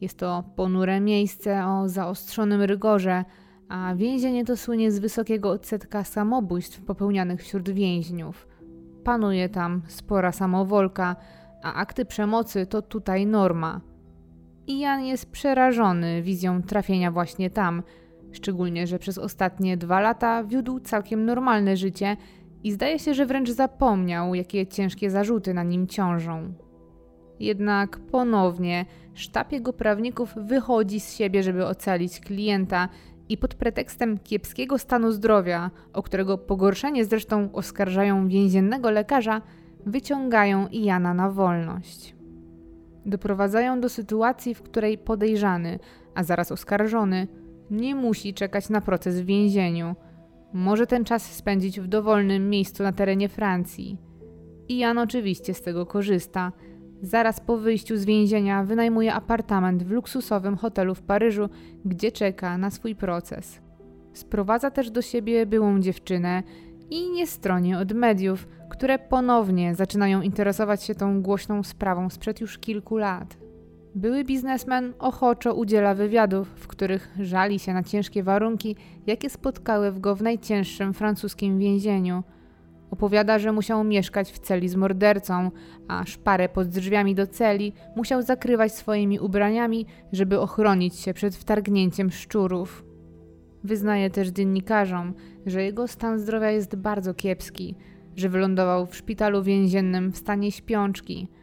[0.00, 3.24] Jest to ponure miejsce o zaostrzonym rygorze,
[3.68, 8.48] a więzienie to słynie z wysokiego odsetka samobójstw popełnianych wśród więźniów.
[9.04, 11.16] Panuje tam spora samowolka,
[11.62, 13.80] a akty przemocy to tutaj norma.
[14.68, 17.82] Ian jest przerażony wizją trafienia właśnie tam–
[18.32, 22.16] Szczególnie, że przez ostatnie dwa lata wiódł całkiem normalne życie
[22.64, 26.52] i zdaje się, że wręcz zapomniał, jakie ciężkie zarzuty na nim ciążą.
[27.40, 32.88] Jednak ponownie sztab jego prawników wychodzi z siebie, żeby ocalić klienta
[33.28, 39.42] i pod pretekstem kiepskiego stanu zdrowia, o którego pogorszenie zresztą oskarżają więziennego lekarza,
[39.86, 42.14] wyciągają Iana na wolność.
[43.06, 45.78] Doprowadzają do sytuacji, w której podejrzany,
[46.14, 47.28] a zaraz oskarżony,
[47.70, 49.96] nie musi czekać na proces w więzieniu.
[50.52, 53.98] Może ten czas spędzić w dowolnym miejscu na terenie Francji.
[54.68, 56.52] I Jan oczywiście z tego korzysta.
[57.02, 61.48] Zaraz po wyjściu z więzienia wynajmuje apartament w luksusowym hotelu w Paryżu,
[61.84, 63.60] gdzie czeka na swój proces.
[64.12, 66.42] Sprowadza też do siebie byłą dziewczynę
[66.90, 72.58] i nie stroni od mediów, które ponownie zaczynają interesować się tą głośną sprawą sprzed już
[72.58, 73.39] kilku lat.
[73.94, 78.76] Były biznesmen ochoczo udziela wywiadów, w których żali się na ciężkie warunki,
[79.06, 82.22] jakie spotkały go w najcięższym francuskim więzieniu.
[82.90, 85.50] Opowiada, że musiał mieszkać w celi z mordercą,
[85.88, 92.10] a szparę pod drzwiami do celi musiał zakrywać swoimi ubraniami, żeby ochronić się przed wtargnięciem
[92.10, 92.84] szczurów.
[93.64, 95.14] Wyznaje też dziennikarzom,
[95.46, 97.74] że jego stan zdrowia jest bardzo kiepski,
[98.16, 101.28] że wylądował w szpitalu więziennym w stanie śpiączki–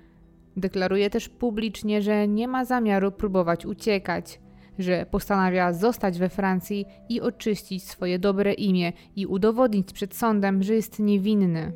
[0.58, 4.40] Deklaruje też publicznie, że nie ma zamiaru próbować uciekać,
[4.80, 10.74] że postanawia zostać we Francji i oczyścić swoje dobre imię i udowodnić przed sądem, że
[10.74, 11.72] jest niewinny.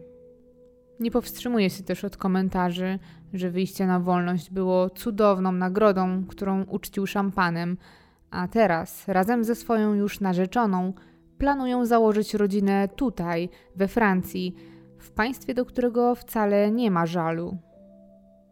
[1.00, 3.00] Nie powstrzymuje się też od komentarzy,
[3.34, 7.78] że wyjście na wolność było cudowną nagrodą, którą uczcił szampanem,
[8.32, 10.94] a teraz, razem ze swoją już narzeczoną,
[11.38, 14.56] planują założyć rodzinę tutaj, we Francji,
[14.98, 17.58] w państwie, do którego wcale nie ma żalu.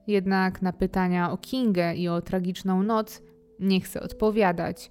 [0.10, 3.22] Jednak na pytania o Kingę i o tragiczną noc
[3.60, 4.90] nie chce odpowiadać.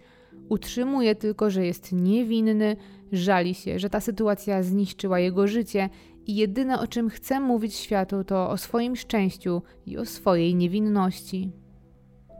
[0.48, 2.76] Utrzymuje tylko, że jest niewinny,
[3.12, 5.88] żali się, że ta sytuacja zniszczyła jego życie
[6.26, 11.52] i jedyne o czym chce mówić światu to o swoim szczęściu i o swojej niewinności.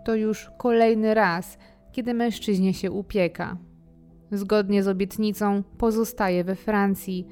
[0.04, 1.58] To już kolejny raz,
[1.92, 3.56] kiedy mężczyźnie się upieka.
[4.32, 7.26] Zgodnie z obietnicą pozostaje we Francji.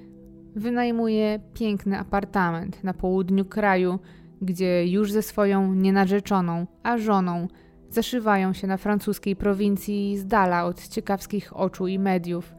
[0.57, 3.99] Wynajmuje piękny apartament na południu kraju,
[4.43, 7.49] gdzie już ze swoją nienarzeczoną, a żoną
[7.89, 12.55] zaszywają się na francuskiej prowincji z dala od ciekawskich oczu i mediów.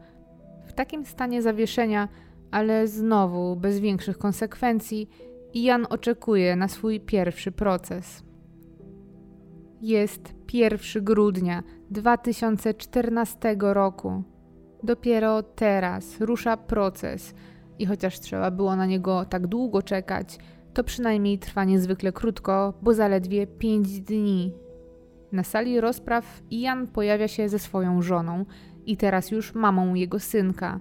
[0.66, 2.08] W takim stanie zawieszenia,
[2.50, 5.08] ale znowu bez większych konsekwencji,
[5.54, 8.22] Ian oczekuje na swój pierwszy proces.
[9.80, 14.22] Jest 1 grudnia 2014 roku.
[14.82, 17.34] Dopiero teraz rusza proces
[17.78, 20.38] i chociaż trzeba było na niego tak długo czekać,
[20.74, 24.52] to przynajmniej trwa niezwykle krótko, bo zaledwie 5 dni.
[25.32, 28.44] Na sali rozpraw Ian pojawia się ze swoją żoną
[28.86, 30.80] i teraz już mamą jego synka.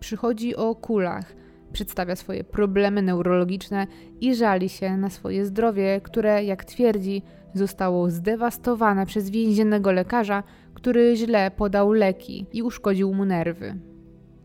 [0.00, 1.34] Przychodzi o kulach,
[1.72, 3.86] przedstawia swoje problemy neurologiczne
[4.20, 7.22] i żali się na swoje zdrowie, które, jak twierdzi,
[7.54, 10.42] zostało zdewastowane przez więziennego lekarza,
[10.74, 13.74] który źle podał leki i uszkodził mu nerwy.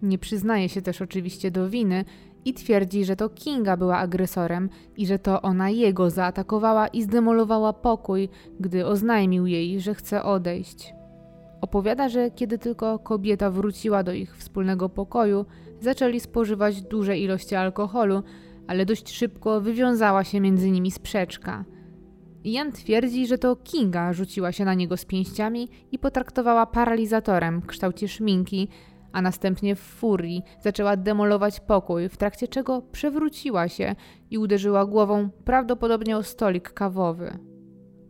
[0.01, 2.05] Nie przyznaje się też oczywiście do winy
[2.45, 7.73] i twierdzi, że to Kinga była agresorem i że to ona jego zaatakowała i zdemolowała
[7.73, 8.29] pokój,
[8.59, 10.93] gdy oznajmił jej, że chce odejść.
[11.61, 15.45] Opowiada, że kiedy tylko kobieta wróciła do ich wspólnego pokoju,
[15.79, 18.23] zaczęli spożywać duże ilości alkoholu,
[18.67, 21.65] ale dość szybko wywiązała się między nimi sprzeczka.
[22.43, 27.65] Jan twierdzi, że to Kinga rzuciła się na niego z pięściami i potraktowała paralizatorem w
[27.65, 28.67] kształcie szminki,
[29.13, 33.95] a następnie w furii zaczęła demolować pokój, w trakcie czego przewróciła się
[34.31, 37.37] i uderzyła głową prawdopodobnie o stolik kawowy.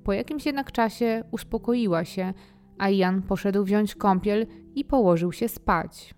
[0.04, 2.34] Po jakimś jednak czasie uspokoiła się,
[2.78, 6.14] a Jan poszedł wziąć kąpiel i położył się spać.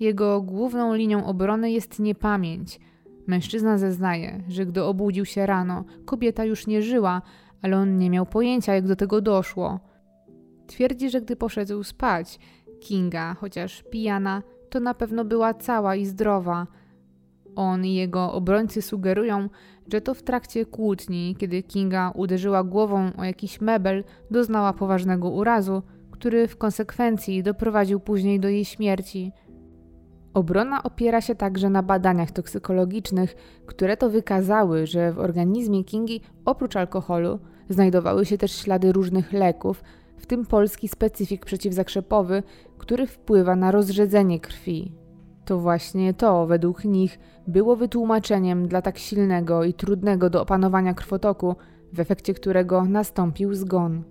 [0.00, 2.80] Jego główną linią obrony jest niepamięć.
[3.26, 7.22] Mężczyzna zeznaje, że gdy obudził się rano, kobieta już nie żyła,
[7.62, 9.80] ale on nie miał pojęcia, jak do tego doszło.
[10.66, 12.38] Twierdzi, że gdy poszedł spać,
[12.82, 16.66] Kinga, chociaż pijana, to na pewno była cała i zdrowa.
[17.56, 19.48] On i jego obrońcy sugerują,
[19.92, 25.82] że to w trakcie kłótni, kiedy Kinga uderzyła głową o jakiś mebel, doznała poważnego urazu,
[26.10, 29.32] który w konsekwencji doprowadził później do jej śmierci.
[30.34, 33.34] Obrona opiera się także na badaniach toksykologicznych,
[33.66, 39.82] które to wykazały, że w organizmie Kingi oprócz alkoholu znajdowały się też ślady różnych leków,
[40.22, 42.42] w tym polski specyfik przeciwzakrzepowy,
[42.82, 44.92] który wpływa na rozrzedzenie krwi.
[45.44, 51.56] To właśnie to, według nich, było wytłumaczeniem dla tak silnego i trudnego do opanowania krwotoku,
[51.92, 54.02] w efekcie którego nastąpił zgon.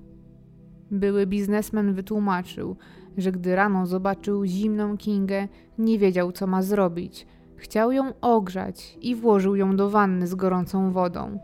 [0.92, 2.76] Były biznesmen wytłumaczył,
[3.18, 5.48] że gdy rano zobaczył zimną Kingę,
[5.78, 7.28] nie wiedział, co ma zrobić.
[7.56, 11.40] Chciał ją ogrzać i włożył ją do wanny z gorącą wodą.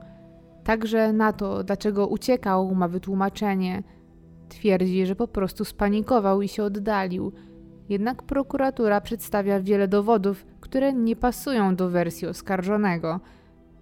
[0.64, 3.84] Także na to, dlaczego uciekał, ma wytłumaczenie.
[4.50, 7.32] Twierdzi, że po prostu spanikował i się oddalił.
[7.90, 13.20] Jednak prokuratura przedstawia wiele dowodów, które nie pasują do wersji oskarżonego.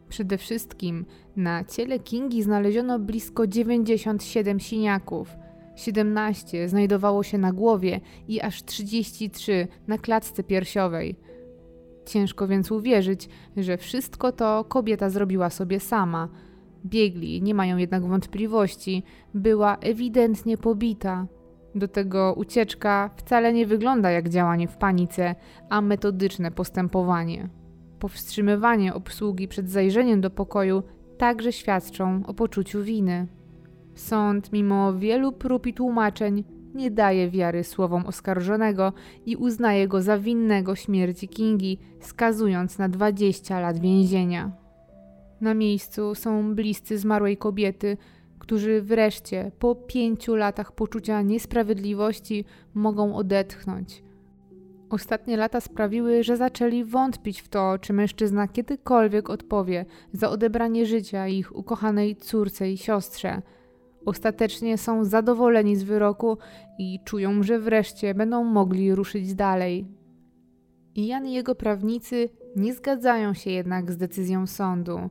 [0.09, 1.05] Przede wszystkim
[1.36, 5.36] na ciele Kingi znaleziono blisko 97 siniaków–
[5.76, 11.16] 17 znajdowało się na głowie i aż 33 na klatce piersiowej.
[12.05, 16.30] Ciężko więc uwierzyć, że wszystko to kobieta zrobiła sobie sama.
[16.86, 21.28] Biegli nie mają jednak wątpliwości, była ewidentnie pobita.
[21.76, 25.36] Do tego ucieczka wcale nie wygląda jak działanie w panice,
[25.70, 27.50] a metodyczne postępowanie.
[28.00, 30.84] Powstrzymywanie obsługi przed zajrzeniem do pokoju
[31.18, 33.28] także świadczą o poczuciu winy.
[33.96, 36.44] Sąd, mimo wielu prób i tłumaczeń,
[36.76, 38.94] nie daje wiary słowom oskarżonego
[39.26, 44.64] i uznaje go za winnego śmierci Kingi, skazując na 20 lat więzienia.
[45.46, 47.98] Na miejscu są bliscy zmarłej kobiety,
[48.39, 54.04] którzy wreszcie po pięciu latach poczucia niesprawiedliwości mogą odetchnąć.
[54.89, 61.28] Ostatnie lata sprawiły, że zaczęli wątpić w to, czy mężczyzna kiedykolwiek odpowie za odebranie życia
[61.28, 63.41] ich ukochanej córce i siostrze–
[64.06, 66.38] Ostatecznie są zadowoleni z wyroku
[66.80, 69.88] i czują, że wreszcie będą mogli ruszyć dalej.
[70.96, 75.10] Jan i jego prawnicy nie zgadzają się jednak z decyzją sądu.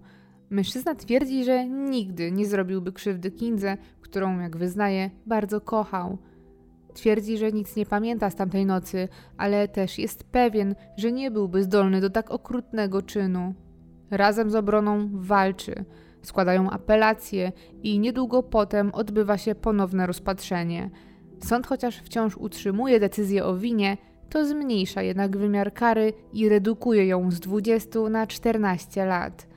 [0.55, 6.19] Mężczyzna twierdzi, że nigdy nie zrobiłby krzywdy Kindze, którą, jak wyznaje, bardzo kochał.
[6.93, 11.63] Twierdzi, że nic nie pamięta z tamtej nocy, ale też jest pewien, że nie byłby
[11.63, 13.55] zdolny do tak okrutnego czynu.
[14.11, 15.85] Razem z obroną walczy–
[16.23, 17.53] składają apelacje
[17.83, 20.91] i niedługo potem odbywa się ponowne rozpatrzenie.
[21.45, 23.97] Sąd chociaż wciąż utrzymuje decyzję o winie,
[24.31, 29.54] to zmniejsza jednak wymiar kary i redukuje ją z 20 na 14 lat.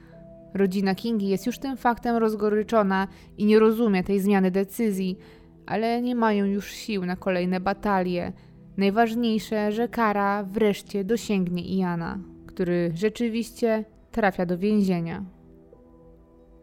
[0.58, 5.18] Rodzina Kingi jest już tym faktem rozgoryczona i nie rozumie tej zmiany decyzji,
[5.66, 8.34] ale nie mają już sił na kolejne batalie.
[8.78, 15.26] Najważniejsze, że kara wreszcie dosięgnie Iana, który rzeczywiście trafia do więzienia.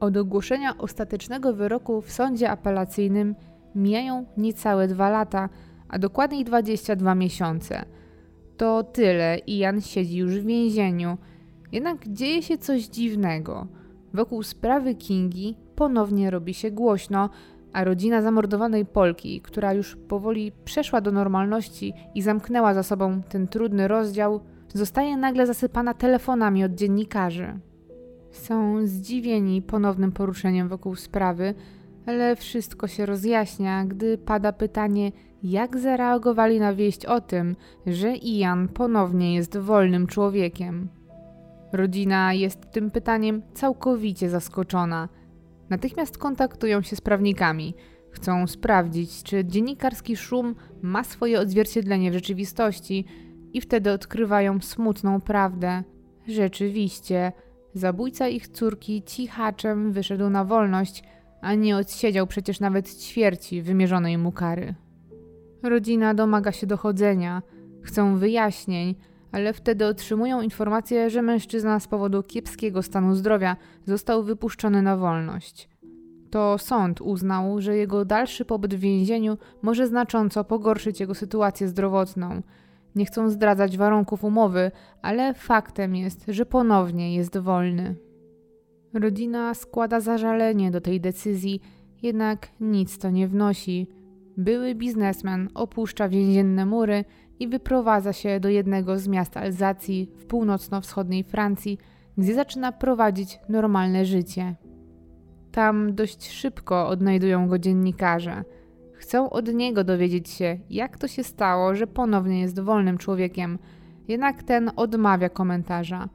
[0.00, 3.34] Od ogłoszenia ostatecznego wyroku w sądzie apelacyjnym
[3.74, 5.48] mijają niecałe dwa lata,
[5.88, 7.84] a dokładniej 22 miesiące.
[8.56, 11.18] To tyle i Jan siedzi już w więzieniu.
[11.72, 13.66] Jednak dzieje się coś dziwnego.
[14.14, 17.30] Wokół sprawy Kingi ponownie robi się głośno,
[17.72, 23.48] a rodzina zamordowanej Polki, która już powoli przeszła do normalności i zamknęła za sobą ten
[23.48, 24.40] trudny rozdział,
[24.74, 27.58] zostaje nagle zasypana telefonami od dziennikarzy.
[28.30, 31.54] Są zdziwieni ponownym poruszeniem wokół sprawy,
[32.06, 35.12] ale wszystko się rozjaśnia, gdy pada pytanie,
[35.42, 37.56] jak zareagowali na wieść o tym,
[37.86, 40.88] że Ian ponownie jest wolnym człowiekiem.
[41.74, 45.08] Rodzina jest tym pytaniem całkowicie zaskoczona.
[45.70, 47.74] Natychmiast kontaktują się z prawnikami.
[48.10, 53.04] Chcą sprawdzić, czy dziennikarski szum ma swoje odzwierciedlenie w rzeczywistości,
[53.54, 55.82] i wtedy odkrywają smutną prawdę.
[56.28, 57.32] Rzeczywiście,
[57.74, 61.04] zabójca ich córki cichaczem wyszedł na wolność,
[61.40, 64.74] a nie odsiedział przecież nawet ćwierci wymierzonej mu kary.
[65.62, 67.42] Rodzina domaga się dochodzenia,
[67.82, 68.94] chcą wyjaśnień,
[69.34, 75.68] ale wtedy otrzymują informację, że mężczyzna z powodu kiepskiego stanu zdrowia został wypuszczony na wolność.
[76.30, 82.42] To sąd uznał, że jego dalszy pobyt w więzieniu może znacząco pogorszyć jego sytuację zdrowotną.
[82.94, 84.70] Nie chcą zdradzać warunków umowy,
[85.02, 87.94] ale faktem jest, że ponownie jest wolny.
[88.92, 91.60] Rodzina składa zażalenie do tej decyzji,
[92.02, 93.88] jednak nic to nie wnosi.
[94.36, 97.04] Były biznesmen opuszcza więzienne mury
[97.40, 101.78] i wyprowadza się do jednego z miast Alzacji w północno-wschodniej Francji,
[102.18, 104.54] gdzie zaczyna prowadzić normalne życie.
[105.52, 108.44] Tam dość szybko odnajdują go dziennikarze.
[108.92, 113.58] Chcą od niego dowiedzieć się, jak to się stało, że ponownie jest wolnym człowiekiem,
[114.08, 116.08] jednak ten odmawia komentarza.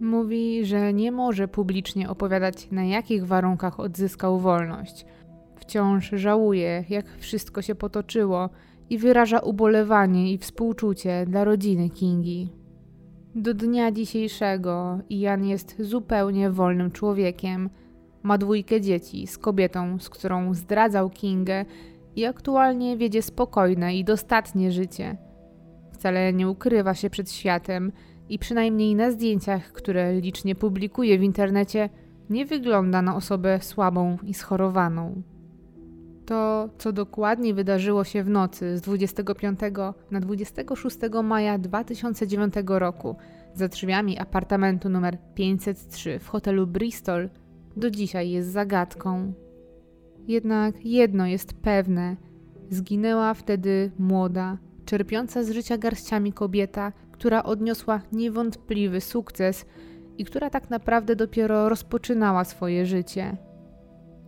[0.00, 5.06] Mówi, że nie może publicznie opowiadać, na jakich warunkach odzyskał wolność.
[5.56, 8.50] Wciąż żałuje, jak wszystko się potoczyło
[8.90, 12.52] i wyraża ubolewanie i współczucie dla rodziny Kingi.
[13.34, 17.70] Do dnia dzisiejszego Ian jest zupełnie wolnym człowiekiem.
[18.22, 21.64] Ma dwójkę dzieci z kobietą, z którą zdradzał Kingę
[22.16, 25.16] i aktualnie wiedzie spokojne i dostatnie życie.
[25.92, 27.92] Wcale nie ukrywa się przed światem
[28.28, 31.88] i przynajmniej na zdjęciach, które licznie publikuje w internecie,
[32.30, 35.22] nie wygląda na osobę słabą i schorowaną.
[36.28, 39.60] To, co dokładnie wydarzyło się w nocy z 25
[40.10, 43.16] na 26 maja 2009 roku
[43.54, 47.28] za drzwiami apartamentu numer 503 w hotelu Bristol,
[47.76, 49.32] do dzisiaj jest zagadką.
[50.26, 52.16] Jednak jedno jest pewne:
[52.70, 59.66] zginęła wtedy młoda, czerpiąca z życia garściami kobieta, która odniosła niewątpliwy sukces
[60.18, 63.36] i która tak naprawdę dopiero rozpoczynała swoje życie.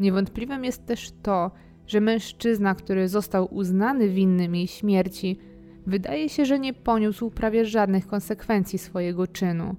[0.01, 1.51] Niewątpliwym jest też to,
[1.91, 5.39] że mężczyzna, który został uznany winnym jej śmierci,
[5.87, 9.77] wydaje się, że nie poniósł prawie żadnych konsekwencji swojego czynu.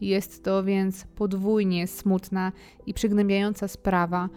[0.00, 2.52] Jest to więc podwójnie smutna
[2.86, 4.28] i przygnębiająca sprawa,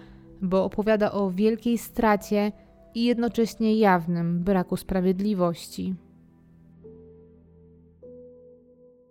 [0.42, 2.52] bo opowiada o wielkiej stracie
[2.96, 5.96] i jednocześnie jawnym braku sprawiedliwości.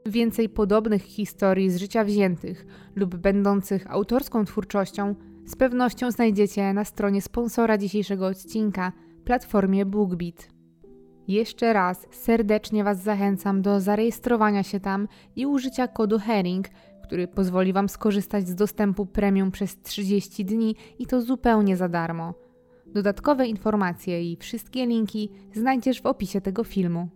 [0.07, 2.67] Więcej podobnych historii z życia wziętych
[2.97, 5.15] lub będących autorską twórczością
[5.47, 8.93] z pewnością znajdziecie na stronie sponsora dzisiejszego odcinka,
[9.25, 10.49] platformie BookBeat.
[11.29, 16.69] Jeszcze raz serdecznie Was zachęcam do zarejestrowania się tam i użycia kodu HERING,
[17.03, 22.35] który pozwoli Wam skorzystać z dostępu premium przez 30 dni i to zupełnie za darmo.
[22.87, 27.09] Dodatkowe informacje i wszystkie linki znajdziesz w opisie tego filmu.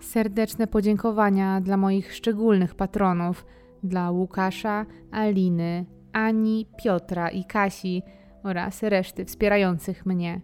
[0.00, 3.46] Serdeczne podziękowania dla moich szczególnych patronów,
[3.82, 8.02] dla Łukasza, Aliny, Ani, Piotra i Kasi
[8.42, 10.40] oraz reszty wspierających mnie.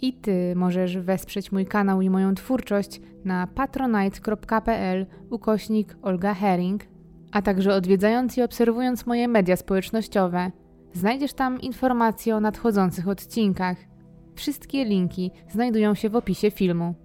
[0.00, 6.84] I Ty możesz wesprzeć mój kanał i moją twórczość na patronite.pl ukośnik Olga Herring,
[7.32, 10.50] a także odwiedzając i obserwując moje media społecznościowe.
[10.92, 13.76] Znajdziesz tam informacje o nadchodzących odcinkach.
[14.34, 17.03] Wszystkie linki znajdują się w opisie filmu.